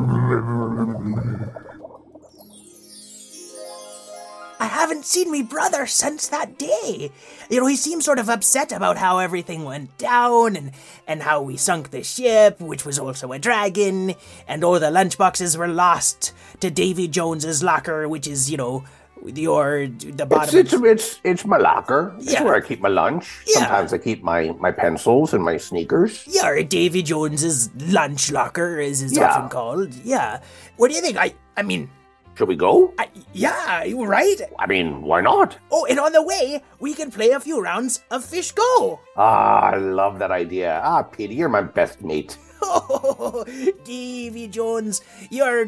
I 4.67 4.69
haven't 4.81 5.05
seen 5.05 5.31
me 5.31 5.43
brother 5.43 5.85
since 5.87 6.27
that 6.27 6.57
day. 6.59 7.09
You 7.49 7.61
know, 7.61 7.67
he 7.67 7.77
seemed 7.77 8.03
sort 8.03 8.19
of 8.19 8.27
upset 8.27 8.73
about 8.73 8.97
how 8.97 9.19
everything 9.19 9.63
went 9.63 9.97
down 9.97 10.57
and, 10.57 10.71
and 11.07 11.23
how 11.23 11.41
we 11.41 11.55
sunk 11.55 11.91
the 11.91 12.03
ship, 12.03 12.59
which 12.59 12.83
was 12.85 12.99
also 12.99 13.31
a 13.31 13.39
dragon, 13.39 14.13
and 14.45 14.63
all 14.65 14.77
the 14.77 14.87
lunchboxes 14.91 15.55
were 15.57 15.69
lost 15.69 16.33
to 16.59 16.69
Davy 16.69 17.07
Jones's 17.07 17.63
locker, 17.63 18.09
which 18.09 18.27
is, 18.27 18.51
you 18.51 18.57
know, 18.57 18.83
your 19.23 19.87
the 19.87 20.09
It's, 20.09 20.25
bottom. 20.25 20.59
it's, 20.59 20.73
it's, 20.73 21.19
it's 21.23 21.45
my 21.45 21.57
locker. 21.57 22.13
It's 22.19 22.33
Yeah. 22.33 22.43
where 22.43 22.55
I 22.55 22.59
keep 22.61 22.81
my 22.81 22.89
lunch. 22.89 23.39
Yeah. 23.47 23.59
Sometimes 23.59 23.93
I 23.93 23.99
keep 23.99 24.21
my, 24.21 24.51
my 24.59 24.71
pencils 24.71 25.33
and 25.33 25.43
my 25.43 25.55
sneakers. 25.55 26.25
yeah, 26.27 26.45
or 26.49 26.61
Davy 26.61 27.03
Jones's 27.03 27.69
lunch 27.87 28.31
locker, 28.33 28.81
as 28.81 29.01
it's 29.01 29.15
Yeah. 29.15 29.31
often 29.31 29.47
called. 29.49 29.93
Yeah. 30.03 30.41
What 30.75 30.89
do 30.89 30.95
you 30.95 31.01
think? 31.01 31.15
I 31.15 31.33
I 31.55 31.63
mean, 31.63 31.89
Should 32.37 32.47
we 32.49 32.55
go? 32.55 32.93
I, 32.99 33.09
yeah, 33.33 33.83
you 33.83 34.05
right. 34.05 34.39
I 34.59 34.67
mean, 34.67 35.01
why 35.01 35.21
not? 35.21 35.57
Oh, 35.71 35.85
and 35.89 35.99
on 35.99 36.11
the 36.13 36.21
way, 36.21 36.61
we 36.79 36.93
can 36.93 37.09
play 37.09 37.31
a 37.31 37.39
few 37.39 37.59
rounds 37.59 38.01
of 38.11 38.23
Fish 38.23 38.51
Go. 38.51 38.99
Ah, 39.17 39.71
I 39.73 39.77
love 39.77 40.19
that 40.19 40.29
idea. 40.29 40.79
Ah, 40.83 41.01
Petey, 41.01 41.33
you're 41.33 41.49
my 41.49 41.63
best 41.63 42.03
mate. 42.03 42.37
Oh, 42.61 43.43
Davy 43.83 44.47
Jones, 44.47 45.01
you're 45.31 45.65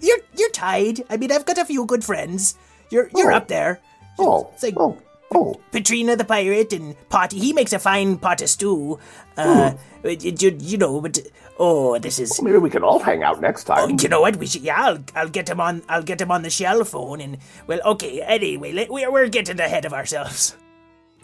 you're 0.00 0.18
you're 0.36 0.50
tied. 0.50 1.02
I 1.08 1.16
mean, 1.16 1.32
I've 1.32 1.46
got 1.46 1.56
a 1.56 1.64
few 1.64 1.86
good 1.86 2.04
friends. 2.04 2.56
You're 2.90 3.08
you're 3.16 3.32
Oh. 3.32 3.36
up 3.36 3.48
there. 3.48 3.80
Oh, 4.18 4.50
It's 4.52 4.62
like 4.62 4.74
oh, 4.76 4.98
oh. 5.34 5.60
Patrina 5.70 6.16
the 6.16 6.24
pirate 6.24 6.72
and 6.72 6.96
Potty. 7.08 7.38
He 7.38 7.52
makes 7.52 7.72
a 7.72 7.78
fine 7.78 8.18
pot 8.18 8.42
of 8.42 8.48
stew. 8.48 8.98
Uh, 9.36 9.74
you, 10.04 10.34
you, 10.38 10.56
you 10.60 10.78
know, 10.78 11.00
but 11.00 11.18
oh, 11.58 11.98
this 11.98 12.18
is. 12.18 12.40
Maybe 12.42 12.58
we 12.58 12.70
can 12.70 12.82
all 12.82 12.98
hang 12.98 13.22
out 13.22 13.40
next 13.40 13.68
Oh, 13.70 13.74
time. 13.74 13.96
you 14.00 14.08
know 14.08 14.20
what? 14.20 14.36
We 14.36 14.46
should. 14.46 14.62
Yeah, 14.62 14.80
I'll, 14.80 14.98
I'll 15.14 15.28
get 15.28 15.48
him 15.48 15.60
on. 15.60 15.82
I'll 15.88 16.02
get 16.02 16.20
him 16.20 16.30
on 16.30 16.42
the 16.42 16.50
shell 16.50 16.84
phone. 16.84 17.20
And 17.20 17.38
well, 17.66 17.80
okay. 17.84 18.20
Anyway, 18.20 18.72
let, 18.72 18.90
we're 18.90 19.10
we're 19.10 19.28
getting 19.28 19.58
ahead 19.60 19.84
of 19.84 19.92
ourselves. 19.92 20.56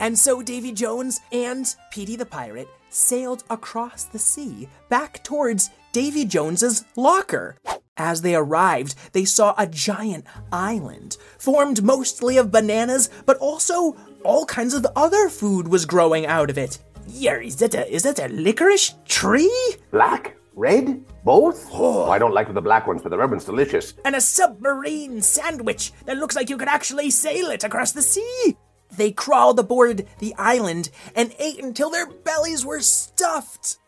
And 0.01 0.17
so 0.17 0.43
Davy 0.43 0.71
Jones 0.71 1.19
and 1.33 1.75
Petey 1.91 2.15
the 2.15 2.25
pirate 2.25 2.69
sailed 2.89 3.43
across 3.51 4.05
the 4.05 4.19
sea 4.21 4.69
back 4.89 5.25
towards 5.25 5.71
Davy 5.91 6.25
Jones's 6.25 6.85
locker. 6.95 7.57
As 7.99 8.23
they 8.23 8.35
arrived, 8.37 8.95
they 9.13 9.25
saw 9.25 9.55
a 9.59 9.67
giant 9.67 10.25
island 10.53 11.17
formed 11.37 11.83
mostly 11.83 12.39
of 12.39 12.53
bananas, 12.53 13.11
but 13.27 13.37
also 13.39 13.97
all 14.25 14.47
kinds 14.47 14.73
of 14.73 14.87
other 14.95 15.29
food 15.29 15.67
was 15.69 15.85
growing 15.85 16.25
out 16.25 16.49
of 16.49 16.57
it. 16.57 16.79
Yeah, 17.09 17.39
is 17.39 17.57
that 17.57 17.75
a 17.75 17.93
is 17.93 18.05
that 18.05 18.21
a 18.21 18.29
licorice 18.29 18.95
tree? 19.05 19.75
Black? 19.91 20.37
Red? 20.55 21.05
Both? 21.25 21.69
Oh, 21.73 22.11
I 22.11 22.19
don't 22.19 22.35
like 22.35 22.53
the 22.53 22.61
black 22.61 22.87
ones, 22.87 23.03
but 23.03 23.11
the 23.11 23.19
red 23.19 23.31
one's 23.31 23.45
delicious. 23.45 23.95
and 24.05 24.15
a 24.17 24.21
submarine 24.21 25.21
sandwich 25.23 25.93
that 26.05 26.17
looks 26.19 26.37
like 26.37 26.51
you 26.51 26.57
could 26.59 26.69
actually 26.69 27.11
sail 27.11 27.51
it 27.51 27.65
across 27.65 27.93
the 27.93 28.03
sea. 28.03 28.57
They 28.97 29.13
crawled 29.13 29.59
aboard 29.59 30.07
the 30.19 30.35
island 30.37 30.91
and 31.15 31.35
ate 31.39 31.63
until 31.63 31.91
their 31.91 32.07
bellies 32.07 32.65
were 32.65 32.81
stuffed. 32.81 33.79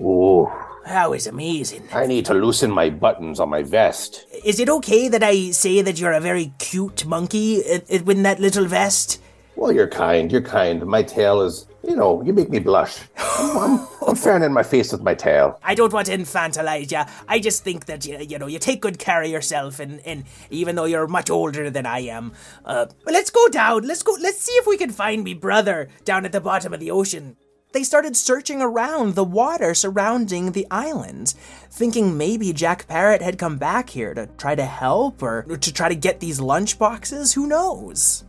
Ooh, 0.00 0.50
That 0.84 1.10
was 1.10 1.26
amazing. 1.26 1.88
I 1.92 2.06
need 2.06 2.24
to 2.26 2.34
loosen 2.34 2.70
my 2.70 2.88
buttons 2.88 3.40
on 3.40 3.48
my 3.50 3.62
vest. 3.62 4.26
Is 4.44 4.58
it 4.60 4.70
okay 4.70 5.08
that 5.08 5.22
I 5.22 5.50
say 5.50 5.82
that 5.82 5.98
you're 6.00 6.12
a 6.12 6.20
very 6.20 6.52
cute 6.58 7.04
monkey 7.04 7.62
uh, 7.64 7.80
uh, 7.92 8.10
in 8.10 8.22
that 8.22 8.40
little 8.40 8.64
vest? 8.66 9.20
Well, 9.56 9.72
you're 9.72 9.88
kind, 9.88 10.30
you're 10.30 10.40
kind. 10.40 10.86
My 10.86 11.02
tail 11.02 11.42
is, 11.42 11.66
you 11.82 11.96
know, 11.96 12.22
you 12.22 12.32
make 12.32 12.48
me 12.48 12.60
blush. 12.60 13.00
I'm, 13.18 13.58
I'm, 13.58 13.88
I'm 14.06 14.14
fanning 14.26 14.52
my 14.52 14.62
face 14.62 14.92
with 14.92 15.02
my 15.02 15.14
tail. 15.14 15.58
I 15.64 15.74
don't 15.74 15.92
want 15.92 16.06
to 16.06 16.16
infantilize 16.16 16.92
you. 16.92 17.02
I 17.26 17.40
just 17.40 17.64
think 17.64 17.86
that 17.86 18.06
you, 18.06 18.18
you 18.18 18.38
know 18.38 18.46
you 18.46 18.60
take 18.60 18.80
good 18.80 19.00
care 19.00 19.20
of 19.22 19.28
yourself, 19.28 19.80
and, 19.80 20.00
and 20.06 20.24
even 20.50 20.76
though 20.76 20.84
you're 20.84 21.08
much 21.08 21.28
older 21.28 21.70
than 21.70 21.86
I 21.86 22.00
am, 22.02 22.32
uh, 22.64 22.86
well, 23.04 23.12
let's 23.12 23.30
go 23.30 23.48
down. 23.48 23.82
Let's 23.82 24.04
go. 24.04 24.16
Let's 24.20 24.38
see 24.40 24.52
if 24.52 24.66
we 24.66 24.76
can 24.76 24.90
find 24.90 25.24
me 25.24 25.34
brother 25.34 25.88
down 26.04 26.24
at 26.24 26.30
the 26.30 26.40
bottom 26.40 26.72
of 26.72 26.78
the 26.78 26.92
ocean. 26.92 27.36
They 27.72 27.84
started 27.84 28.16
searching 28.16 28.62
around 28.62 29.14
the 29.14 29.24
water 29.24 29.74
surrounding 29.74 30.52
the 30.52 30.66
island, 30.70 31.34
thinking 31.70 32.16
maybe 32.16 32.54
Jack 32.54 32.88
Parrot 32.88 33.20
had 33.20 33.36
come 33.38 33.58
back 33.58 33.90
here 33.90 34.14
to 34.14 34.26
try 34.38 34.54
to 34.54 34.64
help 34.64 35.22
or 35.22 35.42
to 35.42 35.72
try 35.72 35.90
to 35.90 35.94
get 35.94 36.20
these 36.20 36.40
lunch 36.40 36.78
boxes. 36.78 37.34
Who 37.34 37.46
knows? 37.46 38.24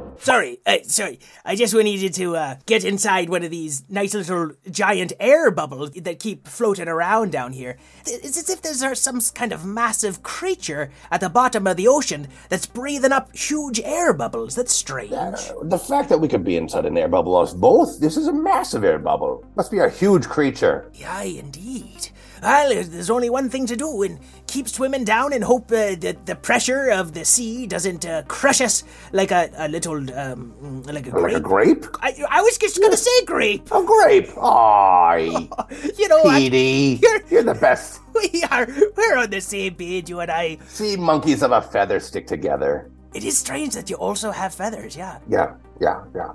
Sorry, 0.22 0.58
uh, 0.66 0.76
sorry. 0.82 1.18
I 1.46 1.56
just 1.56 1.74
needed 1.74 2.12
to 2.14 2.36
uh, 2.36 2.56
get 2.66 2.84
inside 2.84 3.30
one 3.30 3.42
of 3.42 3.50
these 3.50 3.84
nice 3.88 4.12
little 4.12 4.52
giant 4.70 5.14
air 5.18 5.50
bubbles 5.50 5.92
that 5.92 6.18
keep 6.18 6.46
floating 6.46 6.88
around 6.88 7.32
down 7.32 7.54
here. 7.54 7.78
It's 8.04 8.36
as 8.36 8.50
if 8.50 8.60
there's 8.60 8.82
uh, 8.82 8.94
some 8.94 9.22
kind 9.34 9.50
of 9.50 9.64
massive 9.64 10.22
creature 10.22 10.90
at 11.10 11.22
the 11.22 11.30
bottom 11.30 11.66
of 11.66 11.78
the 11.78 11.88
ocean 11.88 12.28
that's 12.50 12.66
breathing 12.66 13.12
up 13.12 13.34
huge 13.34 13.80
air 13.80 14.12
bubbles. 14.12 14.56
That's 14.56 14.74
strange. 14.74 15.10
The 15.10 15.78
fact 15.78 16.10
that 16.10 16.20
we 16.20 16.28
could 16.28 16.44
be 16.44 16.56
inside 16.56 16.84
an 16.84 16.98
air 16.98 17.08
bubble, 17.08 17.34
us 17.36 17.54
both, 17.54 17.98
this 17.98 18.18
is 18.18 18.28
a 18.28 18.32
massive 18.32 18.84
air 18.84 18.98
bubble. 18.98 19.42
Must 19.56 19.70
be 19.70 19.78
a 19.78 19.88
huge 19.88 20.28
creature. 20.28 20.92
Aye, 21.06 21.36
indeed. 21.38 22.10
Well, 22.42 22.70
there's 22.84 23.10
only 23.10 23.28
one 23.30 23.48
thing 23.50 23.66
to 23.66 23.76
do, 23.76 24.02
and 24.02 24.18
keep 24.46 24.68
swimming 24.68 25.04
down 25.04 25.32
and 25.32 25.44
hope 25.44 25.70
uh, 25.72 25.94
that 26.00 26.24
the 26.26 26.34
pressure 26.36 26.88
of 26.90 27.12
the 27.12 27.24
sea 27.24 27.66
doesn't 27.66 28.06
uh, 28.06 28.22
crush 28.28 28.60
us 28.60 28.82
like 29.12 29.30
a, 29.30 29.50
a 29.56 29.68
little, 29.68 29.96
um, 30.18 30.82
like 30.84 31.06
a 31.06 31.10
grape. 31.10 31.22
Like 31.24 31.36
a 31.36 31.40
grape? 31.40 31.86
I, 32.00 32.14
I 32.30 32.40
was 32.42 32.56
just 32.58 32.80
gonna 32.80 32.96
say 32.96 33.24
grape. 33.26 33.70
A 33.70 33.82
grape! 33.82 34.30
Aye, 34.38 35.48
You 35.98 36.08
know, 36.08 36.22
I, 36.24 36.38
Petey, 36.40 36.98
You're- 37.02 37.22
you're 37.30 37.42
the 37.42 37.54
best. 37.54 38.00
we 38.14 38.42
are 38.50 38.66
we're 38.96 39.18
on 39.18 39.30
the 39.30 39.40
same 39.40 39.74
page, 39.74 40.08
you 40.08 40.20
and 40.20 40.30
I. 40.30 40.58
See 40.68 40.96
monkeys 40.96 41.42
of 41.42 41.52
a 41.52 41.60
feather 41.62 42.00
stick 42.00 42.26
together. 42.26 42.90
It 43.14 43.24
is 43.24 43.36
strange 43.38 43.74
that 43.74 43.90
you 43.90 43.96
also 43.96 44.30
have 44.30 44.54
feathers, 44.54 44.96
yeah. 44.96 45.18
Yeah, 45.28 45.54
yeah, 45.80 46.04
yeah. 46.14 46.32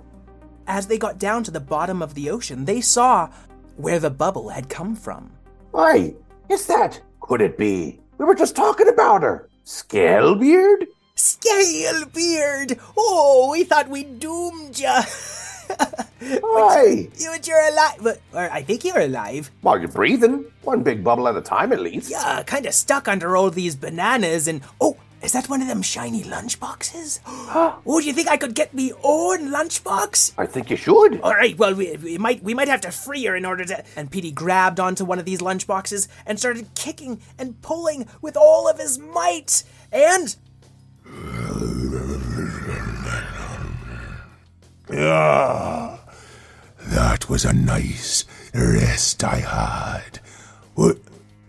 As 0.68 0.88
they 0.88 0.98
got 0.98 1.20
down 1.20 1.44
to 1.46 1.52
the 1.52 1.60
bottom 1.60 2.02
of 2.02 2.14
the 2.16 2.30
ocean, 2.30 2.66
they 2.66 2.82
saw 2.82 3.30
where 3.78 4.00
the 4.00 4.10
bubble 4.10 4.50
had 4.50 4.70
come 4.70 4.96
from. 4.96 5.32
Why, 5.76 6.14
is 6.50 6.68
that? 6.68 7.02
Could 7.20 7.42
it 7.42 7.58
be? 7.58 8.00
We 8.18 8.24
were 8.24 8.34
just 8.34 8.56
talking 8.56 8.88
about 8.88 9.24
her. 9.24 9.50
Scalebeard? 9.66 10.88
Scalebeard! 11.18 12.80
Oh, 12.96 13.50
we 13.52 13.66
thought 13.66 13.90
we 13.90 14.06
doomed 14.06 14.80
ya. 14.80 15.04
Why? 16.40 17.10
you 17.18 17.34
and 17.34 17.46
you're 17.46 17.68
alive, 17.68 18.00
but 18.02 18.22
or 18.32 18.50
I 18.50 18.62
think 18.62 18.86
you're 18.86 19.02
alive. 19.02 19.52
While 19.64 19.80
you're 19.80 19.90
breathing, 19.90 20.46
one 20.62 20.82
big 20.82 21.04
bubble 21.04 21.28
at 21.28 21.36
a 21.36 21.42
time 21.42 21.74
at 21.74 21.82
least. 21.82 22.10
Yeah, 22.10 22.42
kind 22.44 22.66
of 22.66 22.74
stuck 22.74 23.10
under 23.10 23.36
all 23.36 23.50
these 23.50 23.76
bananas, 23.76 24.48
and 24.48 24.62
oh, 24.80 24.96
is 25.26 25.32
that 25.32 25.50
one 25.50 25.62
of 25.62 25.68
them 25.68 25.82
shiny 25.82 26.24
lunchboxes? 26.24 27.20
oh, 27.26 28.00
do 28.00 28.06
you 28.06 28.14
think 28.14 28.28
I 28.28 28.38
could 28.38 28.54
get 28.54 28.74
me 28.74 28.94
own 29.04 29.50
lunchbox? 29.52 30.34
I 30.38 30.46
think 30.46 30.70
you 30.70 30.78
should. 30.78 31.20
All 31.22 31.34
right, 31.34 31.58
well, 31.58 31.74
we, 31.74 31.98
we 31.98 32.18
might 32.18 32.44
we 32.44 32.54
might 32.54 32.68
have 32.68 32.82
to 32.82 32.92
free 32.92 33.26
her 33.26 33.36
in 33.36 33.44
order 33.44 33.66
to. 33.66 33.84
And 33.96 34.12
Petey 34.12 34.32
grabbed 34.32 34.80
onto 34.80 35.04
one 35.04 35.18
of 35.18 35.26
these 35.26 35.40
lunchboxes 35.40 36.08
and 36.26 36.40
started 36.40 36.76
kicking 36.76 37.22
and 37.40 37.60
pulling 37.62 38.08
with 38.22 38.38
all 38.38 38.70
of 38.70 38.80
his 38.80 39.00
might. 39.00 39.64
And 39.92 40.36
Ah, 44.92 46.00
that 46.80 47.28
was 47.28 47.44
a 47.44 47.54
nice 47.54 48.26
rest 48.54 49.24
I 49.24 49.38
had. 49.38 50.20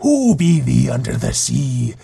Who 0.01 0.37
be 0.37 0.61
thee 0.61 0.89
under 0.89 1.17
the 1.17 1.33
sea? 1.33 1.95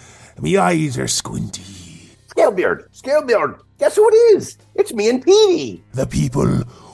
Me 0.42 0.56
eyes 0.56 0.98
are 0.98 1.06
squinty. 1.06 2.16
Scalebeard, 2.26 2.90
Scalebeard, 2.92 3.60
guess 3.78 3.94
who 3.94 4.08
it 4.08 4.36
is? 4.36 4.58
It's 4.74 4.92
me 4.92 5.08
and 5.08 5.24
Petey. 5.24 5.84
The 5.92 6.04
people 6.04 6.48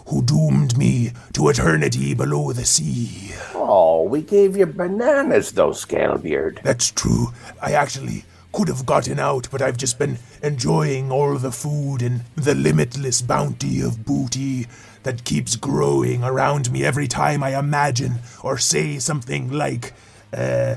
who 0.09 0.21
doomed 0.21 0.76
me 0.76 1.12
to 1.33 1.49
eternity 1.49 2.12
below 2.12 2.52
the 2.52 2.67
sea. 2.67 3.33
Oh, 3.55 4.02
we 4.02 4.21
gave 4.21 4.55
you 4.55 4.67
bananas 4.67 5.52
though, 5.52 5.71
Scalebeard. 5.71 6.62
That's 6.62 6.90
true. 6.90 7.28
I 7.62 7.73
actually 7.73 8.26
could 8.52 8.69
have 8.69 8.85
gotten 8.85 9.19
out, 9.19 9.49
but 9.50 9.62
I've 9.62 9.78
just 9.78 9.99
been 9.99 10.19
enjoying 10.43 11.11
all 11.11 11.38
the 11.38 11.50
food 11.50 12.02
and 12.02 12.25
the 12.35 12.55
limitless 12.55 13.23
bounty 13.23 13.81
of 13.81 14.05
booty 14.05 14.67
that 15.05 15.25
keeps 15.25 15.57
growing 15.57 16.23
around 16.23 16.71
me 16.71 16.85
every 16.85 17.09
time 17.09 17.43
I 17.43 17.59
imagine 17.59 18.19
or 18.43 18.59
say 18.59 18.99
something 18.99 19.50
like, 19.50 19.95
uh, 20.35 20.75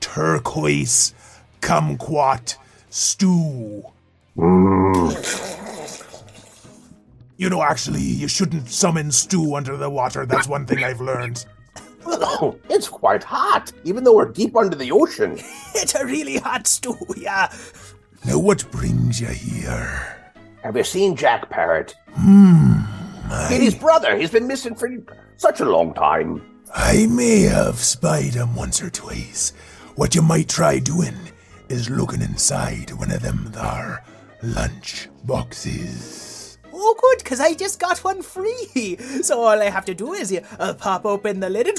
turquoise 0.00 1.14
kumquat 1.60 2.56
stew. 2.90 3.84
You 7.36 7.48
know, 7.48 7.62
actually, 7.62 8.02
you 8.02 8.28
shouldn't 8.28 8.68
summon 8.68 9.10
stew 9.10 9.54
under 9.54 9.76
the 9.76 9.88
water. 9.88 10.26
That's 10.26 10.48
one 10.48 10.66
thing 10.66 10.84
I've 10.84 11.00
learned. 11.00 11.46
It's 12.70 12.88
quite 12.88 13.22
hot, 13.22 13.72
even 13.84 14.04
though 14.04 14.14
we're 14.16 14.32
deep 14.32 14.56
under 14.56 14.74
the 14.76 14.90
ocean. 14.90 15.38
It's 15.74 15.94
a 15.94 16.04
really 16.04 16.38
hot 16.38 16.66
stew, 16.66 16.96
yeah. 17.16 17.52
Now, 18.24 18.38
what 18.38 18.68
brings 18.70 19.20
you 19.20 19.28
here? 19.28 20.32
Have 20.62 20.76
you 20.76 20.84
seen 20.84 21.14
Jack 21.16 21.48
Parrot? 21.50 21.94
Hmm. 22.14 22.80
His 23.48 23.74
brother. 23.74 24.16
He's 24.16 24.30
been 24.30 24.46
missing 24.46 24.74
for 24.74 24.90
such 25.36 25.60
a 25.60 25.64
long 25.64 25.94
time. 25.94 26.42
I 26.74 27.06
may 27.06 27.42
have 27.42 27.78
spied 27.78 28.34
him 28.34 28.54
once 28.54 28.82
or 28.82 28.90
twice. 28.90 29.52
What 29.96 30.14
you 30.14 30.22
might 30.22 30.48
try 30.48 30.78
doing 30.78 31.16
is 31.70 31.88
looking 31.88 32.20
inside 32.20 32.90
one 32.92 33.10
of 33.12 33.22
them 33.22 33.46
there 33.52 34.04
lunch 34.42 35.08
boxes. 35.24 36.58
Oh, 36.72 36.96
good, 36.98 37.18
because 37.18 37.40
I 37.40 37.54
just 37.54 37.78
got 37.78 37.98
one 38.02 38.22
free. 38.22 38.96
So 39.22 39.42
all 39.42 39.60
I 39.60 39.70
have 39.70 39.84
to 39.84 39.94
do 39.94 40.12
is 40.12 40.32
uh, 40.58 40.74
pop 40.74 41.04
open 41.04 41.40
the 41.40 41.50
lid 41.50 41.68
and. 41.68 41.78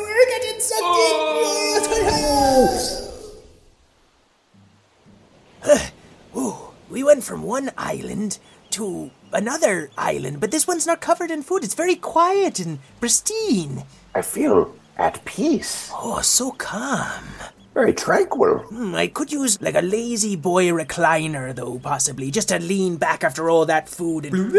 We're 0.00 0.26
getting 0.26 0.60
sucked 0.60 0.96
in. 5.74 5.90
Ooh, 6.36 6.56
we 6.88 7.04
went 7.04 7.22
from 7.22 7.42
one 7.42 7.70
island 7.76 8.38
to 8.70 9.10
another 9.32 9.90
island, 9.98 10.40
but 10.40 10.50
this 10.50 10.66
one's 10.66 10.86
not 10.86 11.00
covered 11.00 11.30
in 11.30 11.42
food. 11.42 11.64
It's 11.64 11.74
very 11.74 11.96
quiet 11.96 12.58
and 12.60 12.78
pristine. 12.98 13.84
I 14.14 14.22
feel 14.22 14.74
at 15.00 15.24
peace. 15.24 15.90
Oh, 15.94 16.20
so 16.20 16.52
calm. 16.52 17.24
Very 17.74 17.94
tranquil. 17.94 18.58
Hmm, 18.58 18.94
I 18.94 19.06
could 19.06 19.32
use 19.32 19.60
like 19.62 19.74
a 19.74 19.80
lazy 19.80 20.36
boy 20.36 20.66
recliner, 20.68 21.54
though, 21.54 21.78
possibly, 21.78 22.30
just 22.30 22.48
to 22.48 22.58
lean 22.58 22.96
back 22.96 23.24
after 23.24 23.48
all 23.48 23.64
that 23.66 23.88
food 23.88 24.26
and. 24.26 24.52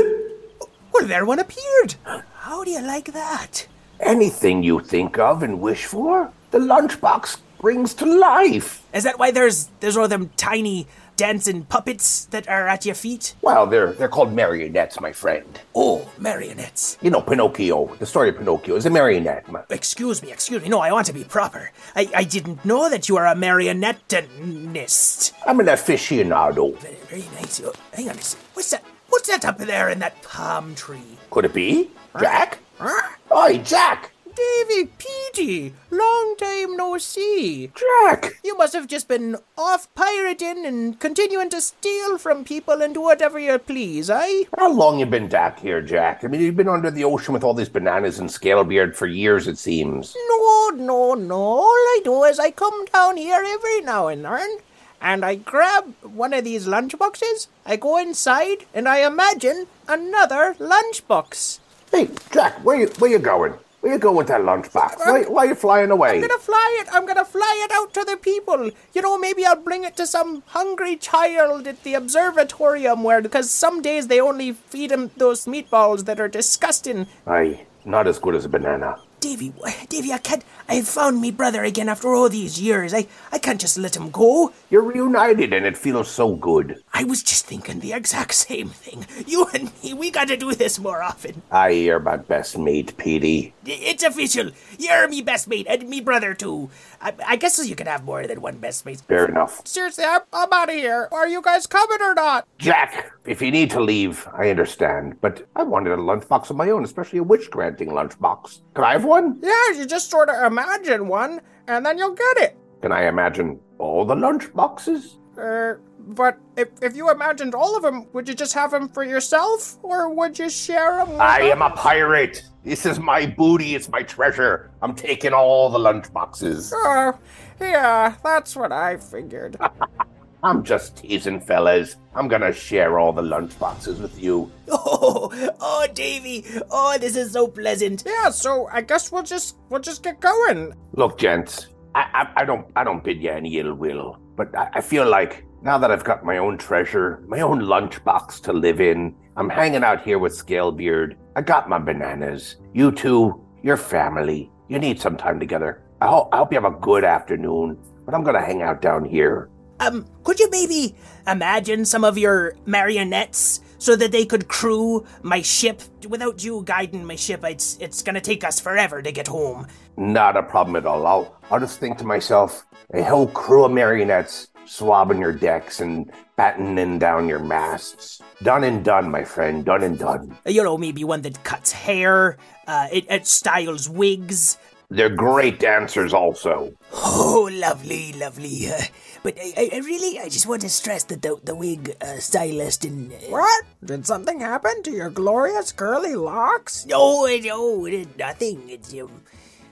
Well, 0.91 1.07
there 1.07 1.25
one 1.25 1.39
appeared. 1.39 1.95
How 2.33 2.63
do 2.63 2.71
you 2.71 2.81
like 2.81 3.13
that? 3.13 3.67
Anything 4.00 4.63
you 4.63 4.79
think 4.79 5.19
of 5.19 5.43
and 5.43 5.62
wish 5.62 5.86
for, 5.86 6.31
the 6.50 6.60
lunchbox 6.60 7.38
brings 7.60 7.93
to 7.95 8.05
life. 8.05 8.83
Is 8.93 9.03
that 9.03 9.19
why 9.19 9.31
there's 9.31 9.69
there's 9.79 9.95
all 9.95 10.07
them 10.07 10.31
tiny 10.36 10.88
dancing 11.22 11.63
puppets 11.66 12.25
that 12.34 12.48
are 12.50 12.68
at 12.68 12.84
your 12.84 12.96
feet? 12.96 13.36
Well, 13.44 13.68
they're 13.68 13.94
they're 13.94 14.10
called 14.10 14.34
marionettes, 14.34 15.00
my 15.00 15.12
friend. 15.13 15.60
Oh, 15.75 16.10
marionettes. 16.18 16.98
You 17.04 17.12
know, 17.12 17.22
Pinocchio. 17.22 17.96
The 18.00 18.06
story 18.08 18.30
of 18.30 18.38
Pinocchio 18.40 18.75
is 18.75 18.86
a 18.88 18.90
marionette. 18.90 19.46
ma- 19.51 19.62
Excuse 19.70 20.24
me, 20.24 20.32
excuse 20.32 20.63
me. 20.63 20.70
No, 20.70 20.80
I 20.80 20.92
want 20.92 21.06
to 21.08 21.13
be 21.13 21.24
proper. 21.24 21.70
I, 21.96 22.10
I 22.16 22.24
didn't 22.24 22.66
know 22.66 22.90
that 22.90 23.08
you 23.08 23.18
are 23.18 23.28
a 23.28 23.36
marionetteist. 23.36 25.34
I'm 25.46 25.60
an 25.60 25.68
aficionado. 25.68 26.75
Very, 26.80 26.96
very 27.10 27.25
nice. 27.36 27.62
Oh, 27.63 27.74
hang 27.94 28.10
on 28.10 28.18
a 28.18 28.22
second. 28.22 28.48
What's 28.56 28.72
that? 28.72 28.84
What's 29.10 29.28
that 29.30 29.46
up 29.46 29.58
there 29.60 29.90
in 29.90 30.00
that 30.00 30.22
palm 30.24 30.74
tree? 30.74 31.18
Could 31.30 31.46
it 31.46 31.54
be 31.54 31.90
Jack? 32.20 32.60
Huh? 32.80 33.10
Oi, 33.36 33.58
Jack! 33.60 34.11
Davy 34.36 34.90
Petey, 34.98 35.74
long 35.90 36.36
time 36.38 36.78
no 36.78 36.98
see. 36.98 37.72
Jack! 37.76 38.40
You 38.44 38.58
must 38.58 38.74
have 38.74 38.88
just 38.88 39.08
been 39.08 39.38
off 39.58 39.94
pirating 39.96 40.66
and 40.66 41.00
continuing 41.00 41.50
to 41.50 41.60
steal 41.60 42.18
from 42.18 42.44
people 42.44 42.82
and 42.82 42.94
do 42.94 43.02
whatever 43.02 43.40
you 43.40 43.58
please, 43.60 44.10
eh? 44.10 44.44
How 44.58 44.72
long 44.72 45.00
you 45.00 45.06
been 45.06 45.28
back 45.28 45.60
here, 45.60 45.82
Jack? 45.82 46.24
I 46.24 46.28
mean, 46.28 46.42
you've 46.42 46.56
been 46.56 46.70
under 46.70 46.92
the 46.92 47.04
ocean 47.04 47.34
with 47.34 47.44
all 47.44 47.54
these 47.54 47.70
bananas 47.70 48.20
and 48.20 48.30
scalebeard 48.30 48.96
for 48.96 49.08
years, 49.08 49.48
it 49.48 49.58
seems. 49.58 50.16
No, 50.30 50.70
no, 50.76 51.14
no. 51.14 51.36
All 51.36 51.64
I 51.66 52.02
do 52.04 52.24
is 52.24 52.40
I 52.40 52.52
come 52.52 52.86
down 52.86 53.18
here 53.18 53.44
every 53.46 53.82
now 53.82 54.08
and 54.08 54.24
then, 54.24 54.58
and 55.02 55.26
I 55.26 55.36
grab 55.36 55.94
one 56.04 56.34
of 56.34 56.44
these 56.44 56.68
lunchboxes, 56.68 57.48
I 57.66 57.76
go 57.76 57.98
inside, 57.98 58.66
and 58.74 58.88
I 58.88 59.06
imagine 59.06 59.68
another 59.88 60.56
lunchbox. 60.60 61.60
Hey, 61.92 62.10
Jack, 62.32 62.64
where 62.64 62.80
you 62.80 62.88
where 63.00 63.12
you 63.12 63.20
going? 63.20 63.56
Where 63.82 63.94
you 63.94 64.00
going 64.00 64.16
with 64.16 64.28
that 64.28 64.42
lunchbox? 64.42 65.00
Why, 65.00 65.24
why 65.24 65.46
are 65.46 65.48
you 65.48 65.56
flying 65.56 65.90
away? 65.90 66.12
I'm 66.12 66.22
gonna 66.22 66.38
fly 66.38 66.78
it. 66.82 66.88
I'm 66.94 67.08
gonna 67.08 67.26
fly 67.26 67.62
it 67.66 67.72
out 67.72 67.94
to 67.96 68.04
the 68.04 68.15
people. 68.15 68.70
You 68.94 69.02
know, 69.02 69.17
maybe 69.17 69.44
I'll 69.44 69.56
bring 69.56 69.84
it 69.84 69.98
to 69.98 70.06
some 70.06 70.44
hungry 70.48 70.96
child 70.96 71.65
at 71.65 71.82
the 71.84 71.96
observatorium 71.96 73.02
where, 73.04 73.24
because 73.24 73.50
some 73.50 73.82
days 73.82 74.08
they 74.08 74.22
only 74.22 74.52
feed 74.52 74.91
him 74.91 75.10
those 75.17 75.46
meatballs 75.46 76.06
that 76.06 76.20
are 76.20 76.28
disgusting. 76.28 77.08
Aye, 77.26 77.65
not 77.84 78.08
as 78.08 78.20
good 78.20 78.36
as 78.36 78.46
a 78.46 78.50
banana. 78.50 78.98
Davy, 79.21 79.53
Davy, 79.88 80.12
I 80.12 80.17
can't. 80.17 80.43
I 80.67 80.75
have 80.75 80.88
found 80.88 81.21
me 81.21 81.29
brother 81.29 81.63
again 81.63 81.89
after 81.89 82.12
all 82.15 82.27
these 82.27 82.60
years. 82.60 82.91
I, 82.91 83.05
I 83.31 83.38
can't 83.38 83.62
just 83.62 83.77
let 83.77 83.95
him 83.95 84.10
go. 84.10 84.51
You're 84.71 84.81
reunited 84.81 85.53
and 85.53 85.63
it 85.63 85.77
feels 85.77 86.10
so 86.10 86.36
good. 86.36 86.81
I 86.91 87.03
was 87.03 87.21
just 87.21 87.45
thinking 87.45 87.81
the 87.81 87.93
exact 87.93 88.34
same 88.34 88.69
thing. 88.69 89.05
You 89.27 89.45
and 89.53 89.71
me, 89.84 89.93
we 89.93 90.10
gotta 90.10 90.38
do 90.38 90.55
this 90.55 90.79
more 90.79 91.03
often. 91.03 91.43
Aye, 91.51 91.69
you're 91.69 91.99
my 91.99 92.17
best 92.17 92.57
mate, 92.57 92.97
Petey. 92.97 93.53
It's 93.63 94.01
official. 94.03 94.49
You're 94.79 95.07
me 95.07 95.21
best 95.21 95.47
mate 95.47 95.67
and 95.69 95.88
me 95.88 96.01
brother 96.01 96.34
too. 96.34 96.71
I, 96.99 97.13
I 97.27 97.36
guess 97.36 97.63
you 97.63 97.75
can 97.75 97.86
have 97.86 98.03
more 98.03 98.25
than 98.25 98.41
one 98.41 98.57
best 98.57 98.88
mate. 98.88 99.01
Fair 99.07 99.25
enough. 99.25 99.62
Seriously, 99.67 100.03
I'm, 100.03 100.21
I'm 100.34 100.51
out 100.51 100.69
of 100.69 100.75
here. 100.75 101.07
Are 101.12 101.27
you 101.27 101.43
guys 101.43 101.67
coming 101.67 102.01
or 102.01 102.15
not? 102.15 102.47
Jack, 102.57 103.12
if 103.25 103.41
you 103.41 103.51
need 103.51 103.69
to 103.71 103.79
leave, 103.79 104.27
I 104.34 104.49
understand. 104.49 105.19
But 105.21 105.47
I 105.55 105.63
wanted 105.63 105.93
a 105.93 105.97
lunchbox 105.97 106.49
of 106.49 106.55
my 106.55 106.69
own, 106.69 106.84
especially 106.84 107.19
a 107.19 107.23
wish 107.23 107.47
granting 107.47 107.89
lunchbox. 107.89 108.62
Can 108.73 108.84
I 108.84 108.93
have 108.93 109.05
one? 109.05 109.39
Yeah, 109.41 109.71
you 109.77 109.86
just 109.86 110.10
sort 110.10 110.29
of 110.29 110.43
imagine 110.43 111.07
one, 111.07 111.41
and 111.67 111.86
then 111.86 111.97
you'll 111.97 112.15
get 112.15 112.38
it. 112.38 112.57
Can 112.81 112.91
I 112.91 113.07
imagine 113.07 113.60
all 113.77 114.05
the 114.05 114.15
lunchboxes? 114.15 115.17
Uh, 115.38 115.79
but 115.99 116.39
if, 116.57 116.69
if 116.81 116.95
you 116.95 117.12
imagined 117.12 117.53
all 117.53 117.75
of 117.75 117.84
them, 117.84 118.07
would 118.13 118.27
you 118.27 118.34
just 118.34 118.53
have 118.53 118.71
them 118.71 118.89
for 118.89 119.03
yourself, 119.03 119.77
or 119.84 120.10
would 120.13 120.38
you 120.38 120.49
share 120.49 120.97
them? 120.97 121.12
With 121.12 121.19
I 121.19 121.41
am 121.41 121.62
a 121.62 121.69
pirate. 121.69 122.43
This 122.63 122.86
is 122.86 122.99
my 122.99 123.25
booty. 123.25 123.75
It's 123.75 123.89
my 123.89 124.03
treasure. 124.03 124.71
I'm 124.81 124.95
taking 124.95 125.34
all 125.34 125.69
the 125.69 125.79
lunchboxes. 125.79 126.73
Oh, 126.75 127.17
yeah, 127.60 128.15
that's 128.23 128.55
what 128.55 128.71
I 128.71 128.97
figured. 128.97 129.57
I'm 130.43 130.63
just 130.63 130.97
teasing, 130.97 131.39
fellas. 131.39 131.97
I'm 132.15 132.27
gonna 132.27 132.51
share 132.51 132.99
all 132.99 133.13
the 133.13 133.21
lunchboxes 133.21 134.01
with 134.01 134.21
you. 134.21 134.51
oh, 134.69 135.32
oh, 135.60 135.88
Davy. 135.93 136.45
Oh, 136.71 136.97
this 136.99 137.15
is 137.15 137.32
so 137.32 137.47
pleasant. 137.47 138.04
Yeah, 138.06 138.32
so 138.32 138.67
I 138.71 138.82
guess 138.82 139.12
we'll 139.12 139.23
just 139.23 139.58
we'll 139.69 139.82
just 139.82 140.04
get 140.04 140.19
going. 140.19 140.73
Look, 140.93 141.19
gents, 141.19 141.67
I, 141.93 142.01
I, 142.36 142.41
I 142.41 142.45
don't 142.45 142.65
I 142.75 142.84
don't 142.84 143.04
bid 143.04 143.21
you 143.21 143.30
any 143.30 143.58
ill 143.60 143.75
will, 143.75 144.17
but 144.36 144.58
I, 144.58 144.69
I 144.73 144.82
feel 144.82 145.08
like 145.08 145.45
now 145.62 145.77
that 145.77 145.91
I've 145.91 146.04
got 146.04 146.25
my 146.25 146.38
own 146.39 146.58
treasure, 146.58 147.23
my 147.27 147.41
own 147.41 147.62
lunchbox 147.62 148.41
to 148.43 148.54
live 148.54 148.82
in, 148.82 149.15
I'm 149.38 149.49
hanging 149.49 149.84
out 149.84 150.04
here 150.04 150.17
with 150.17 150.34
Scalebeard. 150.34 151.15
I 151.36 151.41
got 151.41 151.69
my 151.69 151.77
bananas. 151.77 152.56
You 152.73 152.91
two, 152.91 153.39
your 153.62 153.77
family. 153.77 154.51
You 154.69 154.80
need 154.80 154.99
some 154.99 155.17
time 155.17 155.39
together. 155.39 155.84
I, 156.01 156.08
ho- 156.08 156.30
I 156.32 156.38
hope 156.38 156.51
you 156.51 156.60
have 156.60 156.73
a 156.73 156.80
good 156.80 157.04
afternoon, 157.04 157.77
but 158.06 158.15
I'm 158.15 158.23
gonna 158.23 158.41
hang 158.43 158.63
out 158.63 158.82
down 158.82 159.06
here. 159.06 159.49
Um, 159.82 160.06
could 160.24 160.39
you 160.39 160.48
maybe 160.52 160.96
imagine 161.26 161.86
some 161.86 162.04
of 162.04 162.15
your 162.15 162.54
marionettes 162.67 163.62
so 163.80 163.96
that 163.96 164.12
they 164.12 164.26
could 164.26 164.48
crew 164.48 165.06
my 165.24 165.41
ship? 165.41 165.82
Without 166.08 166.44
you 166.44 166.62
guiding 166.65 167.04
my 167.04 167.15
ship, 167.15 167.44
it's 167.44 167.78
it's 167.82 168.04
gonna 168.04 168.22
take 168.22 168.44
us 168.44 168.60
forever 168.60 169.02
to 169.02 169.12
get 169.12 169.28
home. 169.28 169.65
Not 169.98 170.38
a 170.38 170.44
problem 170.44 170.76
at 170.76 170.86
all. 170.86 171.08
I'll, 171.08 171.36
I'll 171.50 171.60
just 171.60 171.80
think 171.80 171.98
to 171.98 172.06
myself, 172.06 172.63
a 172.94 173.02
whole 173.02 173.28
crew 173.28 173.65
of 173.65 173.72
marionettes 173.72 174.50
swabbing 174.65 175.20
your 175.20 175.34
decks 175.34 175.82
and 175.82 176.12
battening 176.36 177.00
down 177.00 177.28
your 177.28 177.39
masts. 177.39 178.22
Done 178.44 178.63
and 178.63 178.86
done, 178.86 179.10
my 179.10 179.24
friend. 179.24 179.65
Done 179.65 179.84
and 179.84 179.98
done. 179.98 180.38
You 180.46 180.63
know, 180.63 180.78
maybe 180.78 181.04
one 181.04 181.24
that 181.24 181.44
cuts 181.44 181.72
hair, 181.72 182.38
uh, 182.67 182.88
it, 182.91 183.06
it 183.10 183.26
styles 183.26 183.89
wigs. 183.89 184.58
They're 184.89 185.10
great 185.10 185.60
dancers, 185.60 186.13
also. 186.13 186.74
Oh, 186.91 187.50
lovely, 187.52 188.12
lovely. 188.13 188.67
Uh, 188.70 188.82
but 189.23 189.38
I, 189.38 189.53
I, 189.57 189.69
I 189.73 189.77
really, 189.79 190.19
I 190.19 190.29
just 190.29 190.47
want 190.47 190.62
to 190.62 190.69
stress 190.69 191.03
that 191.05 191.21
the, 191.21 191.39
the 191.43 191.55
wig 191.55 191.95
uh, 192.01 192.17
stylist 192.17 192.86
and. 192.86 193.12
Uh, 193.13 193.17
What? 193.29 193.63
Did 193.84 194.05
something 194.05 194.39
happen 194.39 194.84
to 194.84 194.91
your 194.91 195.10
glorious 195.10 195.71
curly 195.71 196.15
locks? 196.15 196.86
No, 196.86 197.25
no, 197.25 197.86
it 197.86 197.93
is 197.93 198.07
nothing. 198.17 198.69
It's 198.69 198.93
um, 198.93 199.21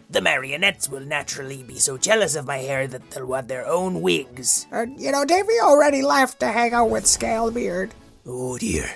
the 0.10 0.22
marionettes 0.22 0.90
will 0.90 1.06
naturally 1.06 1.62
be 1.64 1.78
so 1.78 1.98
jealous 1.98 2.36
of 2.36 2.48
my 2.48 2.58
hair 2.58 2.88
that 2.88 3.12
they'll 3.12 3.26
want 3.26 3.48
their 3.48 3.68
own 3.68 4.02
wigs. 4.02 4.66
Uh, 4.72 4.86
you 4.98 5.12
know, 5.12 5.26
Davy 5.26 5.54
already 5.62 6.02
left 6.02 6.40
to 6.42 6.48
hang 6.48 6.74
out 6.74 6.90
with 6.90 7.06
Scalebeard. 7.06 7.92
Oh 8.26 8.58
dear. 8.58 8.90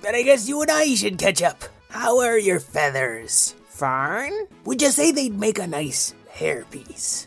But 0.00 0.14
I 0.14 0.22
guess 0.22 0.48
you 0.48 0.60
and 0.62 0.70
I 0.70 0.94
should 0.94 1.18
catch 1.18 1.42
up. 1.42 1.64
How 1.88 2.20
are 2.20 2.38
your 2.38 2.60
feathers? 2.60 3.54
Fine. 3.68 4.32
Would 4.64 4.80
you 4.82 4.90
say 4.90 5.12
they'd 5.12 5.38
make 5.38 5.58
a 5.58 5.66
nice 5.66 6.14
hairpiece? 6.34 7.26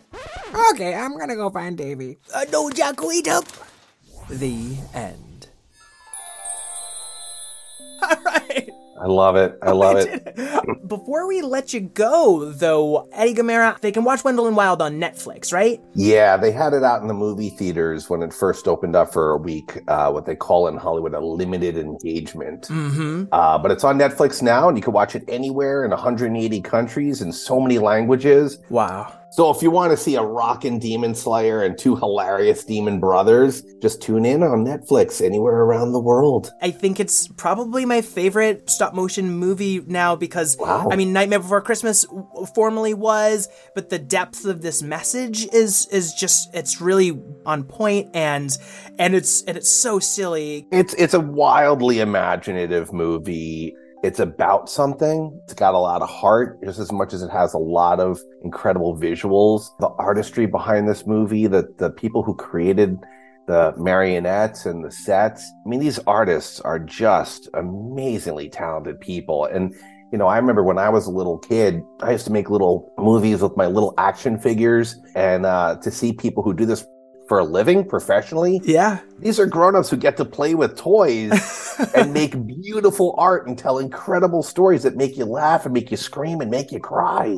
Okay, 0.71 0.93
I'm 0.93 1.17
gonna 1.17 1.35
go 1.35 1.49
find 1.49 1.77
Davy. 1.77 2.17
Uh, 2.33 2.45
no, 2.51 2.69
Jack, 2.69 3.01
wait 3.01 3.27
up. 3.27 3.45
The 4.29 4.77
end. 4.93 5.47
All 8.01 8.21
right. 8.25 8.69
I 8.99 9.05
love 9.05 9.35
it. 9.35 9.57
I 9.61 9.71
love 9.71 9.97
it. 9.97 10.35
Before 10.87 11.27
we 11.27 11.41
let 11.41 11.73
you 11.73 11.81
go, 11.81 12.51
though, 12.51 13.07
Eddie 13.11 13.35
Gamarra, 13.35 13.79
they 13.79 13.91
can 13.91 14.03
watch 14.03 14.23
Wendell 14.23 14.47
and 14.47 14.55
Wild 14.55 14.81
on 14.81 14.99
Netflix, 14.99 15.53
right? 15.53 15.81
Yeah, 15.93 16.37
they 16.37 16.51
had 16.51 16.73
it 16.73 16.83
out 16.83 17.01
in 17.01 17.07
the 17.07 17.13
movie 17.13 17.49
theaters 17.49 18.09
when 18.09 18.21
it 18.23 18.33
first 18.33 18.67
opened 18.67 18.95
up 18.95 19.13
for 19.13 19.31
a 19.31 19.37
week. 19.37 19.79
Uh, 19.87 20.09
what 20.11 20.25
they 20.25 20.35
call 20.35 20.67
in 20.67 20.77
Hollywood 20.77 21.13
a 21.13 21.19
limited 21.19 21.77
engagement. 21.77 22.63
Mm-hmm. 22.63 23.25
Uh, 23.31 23.57
but 23.57 23.71
it's 23.71 23.83
on 23.83 23.97
Netflix 23.97 24.41
now, 24.41 24.67
and 24.67 24.77
you 24.77 24.83
can 24.83 24.93
watch 24.93 25.15
it 25.15 25.23
anywhere 25.27 25.83
in 25.83 25.91
180 25.91 26.61
countries 26.61 27.21
in 27.21 27.31
so 27.31 27.59
many 27.59 27.79
languages. 27.79 28.59
Wow. 28.69 29.13
So 29.31 29.49
if 29.49 29.61
you 29.61 29.69
want 29.69 29.91
to 29.91 29.97
see 29.97 30.15
a 30.15 30.23
rockin' 30.23 30.79
demon 30.79 31.13
slayer 31.13 31.61
and 31.61 31.77
two 31.77 31.95
hilarious 31.95 32.63
demon 32.63 32.99
brothers, 32.99 33.61
just 33.81 34.01
tune 34.01 34.25
in 34.25 34.41
on 34.41 34.65
Netflix 34.65 35.23
anywhere 35.23 35.55
around 35.63 35.91
the 35.91 35.99
world. 35.99 36.49
I 36.61 36.71
think 36.71 36.99
it's 36.99 37.27
probably 37.27 37.85
my 37.85 38.01
favorite 38.01 38.69
stop 38.69 38.93
motion 38.93 39.29
movie 39.31 39.81
now 39.85 40.15
because 40.15 40.55
Wow. 40.57 40.87
I 40.91 40.95
mean 40.95 41.13
Nightmare 41.13 41.39
Before 41.39 41.61
Christmas 41.61 42.05
formerly 42.55 42.93
was, 42.93 43.49
but 43.75 43.89
the 43.89 43.99
depth 43.99 44.45
of 44.45 44.61
this 44.61 44.81
message 44.81 45.45
is 45.53 45.87
is 45.91 46.13
just 46.13 46.53
it's 46.55 46.79
really 46.79 47.19
on 47.45 47.63
point 47.63 48.09
and 48.13 48.57
and 48.97 49.13
it's 49.13 49.43
and 49.43 49.57
it's 49.57 49.71
so 49.71 49.99
silly. 49.99 50.67
It's 50.71 50.93
it's 50.93 51.13
a 51.13 51.19
wildly 51.19 51.99
imaginative 51.99 52.93
movie. 52.93 53.75
It's 54.03 54.19
about 54.19 54.69
something. 54.69 55.39
It's 55.45 55.55
got 55.55 55.73
a 55.73 55.79
lot 55.79 56.01
of 56.01 56.09
heart, 56.09 56.63
just 56.63 56.79
as 56.79 56.91
much 56.91 57.13
as 57.13 57.23
it 57.23 57.31
has 57.31 57.53
a 57.53 57.57
lot 57.57 57.99
of 57.99 58.19
incredible 58.43 58.95
visuals. 58.95 59.69
The 59.79 59.87
artistry 59.87 60.45
behind 60.45 60.87
this 60.87 61.07
movie, 61.07 61.47
the 61.47 61.67
the 61.77 61.89
people 61.89 62.21
who 62.21 62.35
created 62.35 62.97
the 63.47 63.73
marionettes 63.77 64.65
and 64.65 64.83
the 64.83 64.91
sets. 64.91 65.49
I 65.65 65.69
mean, 65.69 65.79
these 65.79 65.99
artists 66.05 66.59
are 66.59 66.77
just 66.77 67.49
amazingly 67.53 68.49
talented 68.49 68.99
people. 68.99 69.45
And 69.45 69.73
you 70.11 70.17
know, 70.17 70.27
I 70.27 70.37
remember 70.37 70.63
when 70.63 70.77
I 70.77 70.89
was 70.89 71.07
a 71.07 71.11
little 71.11 71.37
kid, 71.37 71.81
I 72.01 72.11
used 72.11 72.25
to 72.25 72.31
make 72.31 72.49
little 72.49 72.93
movies 72.97 73.41
with 73.41 73.57
my 73.57 73.65
little 73.65 73.93
action 73.97 74.37
figures, 74.39 74.95
and 75.15 75.45
uh, 75.45 75.77
to 75.81 75.91
see 75.91 76.13
people 76.13 76.43
who 76.43 76.53
do 76.53 76.65
this 76.65 76.85
for 77.27 77.39
a 77.39 77.43
living 77.43 77.83
professionally, 77.87 78.61
Yeah. 78.63 78.99
these 79.19 79.39
are 79.39 79.45
grown-ups 79.45 79.89
who 79.89 79.97
get 79.97 80.17
to 80.17 80.25
play 80.25 80.55
with 80.55 80.77
toys 80.77 81.31
and 81.95 82.13
make 82.13 82.31
beautiful 82.47 83.15
art 83.17 83.47
and 83.47 83.57
tell 83.57 83.79
incredible 83.79 84.43
stories 84.43 84.83
that 84.83 84.95
make 84.95 85.17
you 85.17 85.25
laugh 85.25 85.65
and 85.65 85.73
make 85.73 85.91
you 85.91 85.97
scream 85.97 86.41
and 86.41 86.49
make 86.49 86.71
you 86.71 86.79
cry. 86.79 87.37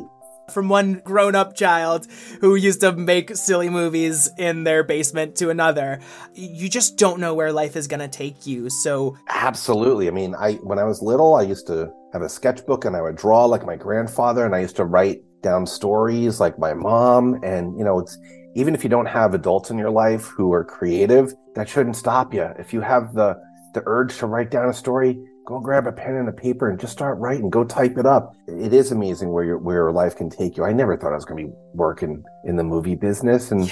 From 0.50 0.68
one 0.68 1.00
grown 1.04 1.36
up 1.36 1.54
child 1.54 2.08
who 2.40 2.56
used 2.56 2.80
to 2.80 2.90
make 2.92 3.36
silly 3.36 3.68
movies 3.68 4.28
in 4.36 4.64
their 4.64 4.82
basement 4.82 5.36
to 5.36 5.48
another. 5.50 6.00
You 6.34 6.68
just 6.68 6.96
don't 6.98 7.20
know 7.20 7.34
where 7.34 7.52
life 7.52 7.76
is 7.76 7.86
going 7.86 8.00
to 8.00 8.08
take 8.08 8.48
you. 8.48 8.68
So, 8.68 9.16
Absolutely. 9.28 10.08
I 10.08 10.10
mean, 10.10 10.34
I 10.34 10.54
when 10.54 10.80
I 10.80 10.84
was 10.84 11.02
little, 11.02 11.36
I 11.36 11.42
used 11.42 11.68
to 11.68 11.92
have 12.12 12.22
a 12.22 12.28
sketchbook 12.28 12.84
and 12.84 12.96
I 12.96 13.00
would 13.00 13.14
draw 13.14 13.44
like 13.44 13.64
my 13.64 13.76
grandfather 13.76 14.44
and 14.44 14.52
I 14.52 14.58
used 14.58 14.74
to 14.76 14.84
write 14.84 15.22
down 15.40 15.66
stories 15.68 16.40
like 16.40 16.58
my 16.58 16.74
mom 16.74 17.38
and 17.44 17.78
you 17.78 17.84
know, 17.84 18.00
it's 18.00 18.18
even 18.54 18.74
if 18.74 18.82
you 18.82 18.90
don't 18.90 19.06
have 19.06 19.34
adults 19.34 19.70
in 19.70 19.78
your 19.78 19.90
life 19.90 20.26
who 20.26 20.52
are 20.52 20.64
creative, 20.64 21.32
that 21.54 21.68
shouldn't 21.68 21.96
stop 21.96 22.34
you. 22.34 22.48
If 22.58 22.72
you 22.72 22.80
have 22.80 23.14
the 23.14 23.40
the 23.72 23.82
urge 23.86 24.18
to 24.18 24.26
write 24.26 24.50
down 24.50 24.68
a 24.68 24.74
story, 24.74 25.16
go 25.46 25.60
grab 25.60 25.86
a 25.86 25.92
pen 25.92 26.16
and 26.16 26.28
a 26.28 26.32
paper 26.32 26.68
and 26.68 26.78
just 26.78 26.92
start 26.92 27.18
writing. 27.18 27.50
Go 27.50 27.64
type 27.64 27.96
it 27.98 28.06
up. 28.06 28.34
It 28.48 28.72
is 28.72 28.90
amazing 28.90 29.30
where 29.30 29.44
your 29.44 29.58
where 29.58 29.76
your 29.76 29.92
life 29.92 30.16
can 30.16 30.30
take 30.30 30.56
you. 30.56 30.64
I 30.64 30.72
never 30.72 30.96
thought 30.96 31.12
I 31.12 31.16
was 31.16 31.24
going 31.24 31.44
to 31.44 31.50
be 31.50 31.56
working 31.74 32.24
in 32.44 32.56
the 32.56 32.64
movie 32.64 32.96
business, 32.96 33.50
and 33.50 33.70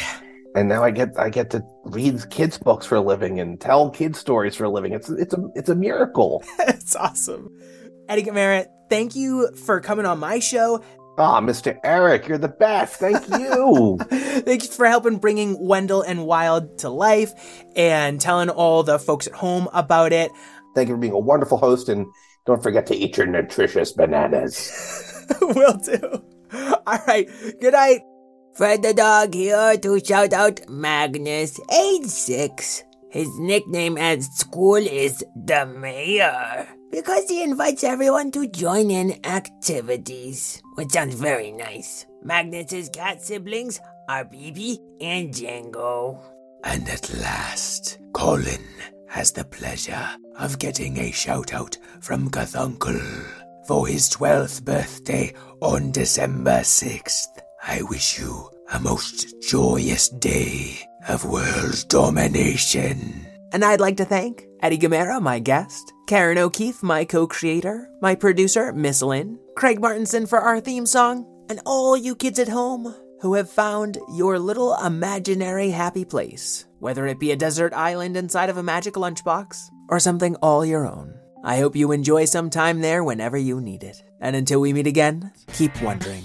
and 0.55 0.69
now 0.69 0.85
I 0.85 0.91
get 0.91 1.19
I 1.19 1.31
get 1.31 1.51
to 1.51 1.63
read 1.85 2.29
kids 2.31 2.59
books 2.59 2.87
for 2.87 2.97
a 2.97 3.01
living 3.01 3.41
and 3.41 3.61
tell 3.61 3.91
kids 3.91 4.19
stories 4.19 4.55
for 4.55 4.65
a 4.65 4.71
living. 4.71 4.93
It's 4.93 5.09
it's 5.11 5.35
a 5.35 5.49
it's 5.55 5.69
a 5.69 5.75
miracle. 5.75 6.45
it's 6.61 6.95
awesome. 6.95 7.51
Eddie 8.09 8.23
Gamarra, 8.23 8.67
thank 8.89 9.15
you 9.15 9.53
for 9.55 9.81
coming 9.81 10.07
on 10.07 10.19
my 10.19 10.39
show. 10.39 10.83
Ah, 11.19 11.41
Mr. 11.41 11.77
Eric, 11.83 12.29
you're 12.29 12.39
the 12.39 12.47
best. 12.49 12.97
Thank 12.97 13.29
you. 13.41 13.99
Thanks 14.09 14.69
for 14.69 14.87
helping 14.87 15.19
bringing 15.19 15.59
Wendell 15.59 16.03
and 16.03 16.25
Wild 16.25 16.79
to 16.79 16.89
life 16.89 17.33
and 17.75 18.21
telling 18.21 18.51
all 18.51 18.85
the 18.85 19.01
folks 19.01 19.27
at 19.27 19.33
home 19.35 19.69
about 19.73 20.13
it. 20.13 20.31
Thank 20.77 20.89
you 20.89 20.95
for 20.95 21.01
being 21.01 21.13
a 21.13 21.19
wonderful 21.19 21.59
host, 21.59 21.89
and 21.89 22.07
don't 22.47 22.63
forget 22.63 22.87
to 22.87 22.95
eat 22.95 23.17
your 23.17 23.27
nutritious 23.27 23.93
bananas. 23.93 25.27
Will 25.41 25.77
do. 25.79 26.23
All 26.87 26.99
right. 27.07 27.29
Good 27.61 27.73
night. 27.73 28.01
Fred 28.55 28.83
the 28.83 28.95
dog 28.95 29.35
here 29.35 29.77
to 29.77 30.01
shout 30.05 30.33
out 30.33 30.61
Magnus, 30.69 31.61
age 31.73 32.07
six. 32.07 32.85
His 33.11 33.29
nickname 33.39 33.99
at 33.99 34.23
school 34.23 34.77
is 34.77 35.25
the 35.35 35.67
Mayor 35.67 36.69
because 36.91 37.29
he 37.29 37.43
invites 37.43 37.85
everyone 37.85 38.31
to 38.33 38.47
join 38.49 38.91
in 38.91 39.25
activities, 39.25 40.63
which 40.75 40.91
sounds 40.91 41.15
very 41.15 41.53
nice. 41.53 42.07
Magnus's 42.23 42.89
cat 42.89 43.23
siblings 43.23 43.81
are 44.09 44.25
Bibi 44.25 44.79
and 45.01 45.33
Django. 45.33 46.21
And 46.65 46.89
at 46.89 47.13
last, 47.21 47.99
Colin 48.13 48.65
has 49.09 49.33
the 49.33 49.45
pleasure 49.45 50.09
of 50.39 50.59
getting 50.59 50.99
a 50.99 51.11
shout 51.11 51.53
out 51.53 51.77
from 52.01 52.31
Gathunkel 52.31 53.01
for 53.67 53.87
his 53.87 54.09
12th 54.11 54.65
birthday 54.65 55.33
on 55.61 55.93
December 55.93 56.61
6th. 56.61 57.27
I 57.63 57.83
wish 57.83 58.19
you 58.19 58.51
a 58.73 58.81
most 58.81 59.41
joyous 59.43 60.09
day 60.09 60.79
of 61.09 61.25
world 61.25 61.85
domination. 61.89 63.27
And 63.53 63.65
I'd 63.65 63.81
like 63.81 63.97
to 63.99 64.05
thank 64.05 64.48
Eddie 64.61 64.79
Gamarra, 64.79 65.23
my 65.23 65.39
guest, 65.39 65.93
Karen 66.07 66.39
O'Keefe, 66.39 66.83
my 66.83 67.05
co 67.05 67.27
creator, 67.27 67.89
my 68.03 68.15
producer, 68.15 68.73
Miss 68.73 69.03
Lynn, 69.03 69.39
Craig 69.57 69.81
Martinson 69.81 70.27
for 70.27 70.41
our 70.41 70.61
theme 70.61 70.87
song, 70.87 71.27
and 71.49 71.61
all 71.65 71.97
you 71.97 72.17
kids 72.17 72.39
at 72.39 72.49
home 72.49 72.95
who 73.21 73.35
have 73.35 73.51
found 73.51 73.99
your 74.15 74.39
little 74.39 74.77
imaginary 74.77 75.71
happy 75.71 76.05
place, 76.05 76.67
whether 76.79 77.07
it 77.07 77.21
be 77.21 77.33
a 77.33 77.37
desert 77.37 77.73
island 77.73 78.17
inside 78.17 78.51
of 78.51 78.57
a 78.57 78.63
magic 78.63 78.95
lunchbox 78.95 79.71
or 79.89 80.01
something 80.01 80.35
all 80.37 80.65
your 80.65 80.87
own. 80.87 81.15
I 81.45 81.59
hope 81.59 81.77
you 81.77 81.93
enjoy 81.93 82.25
some 82.25 82.51
time 82.51 82.81
there 82.81 83.05
whenever 83.05 83.37
you 83.37 83.61
need 83.61 83.83
it. 83.83 84.03
And 84.21 84.35
until 84.35 84.61
we 84.61 84.73
meet 84.73 84.87
again, 84.87 85.33
keep 85.53 85.81
wondering 85.83 86.25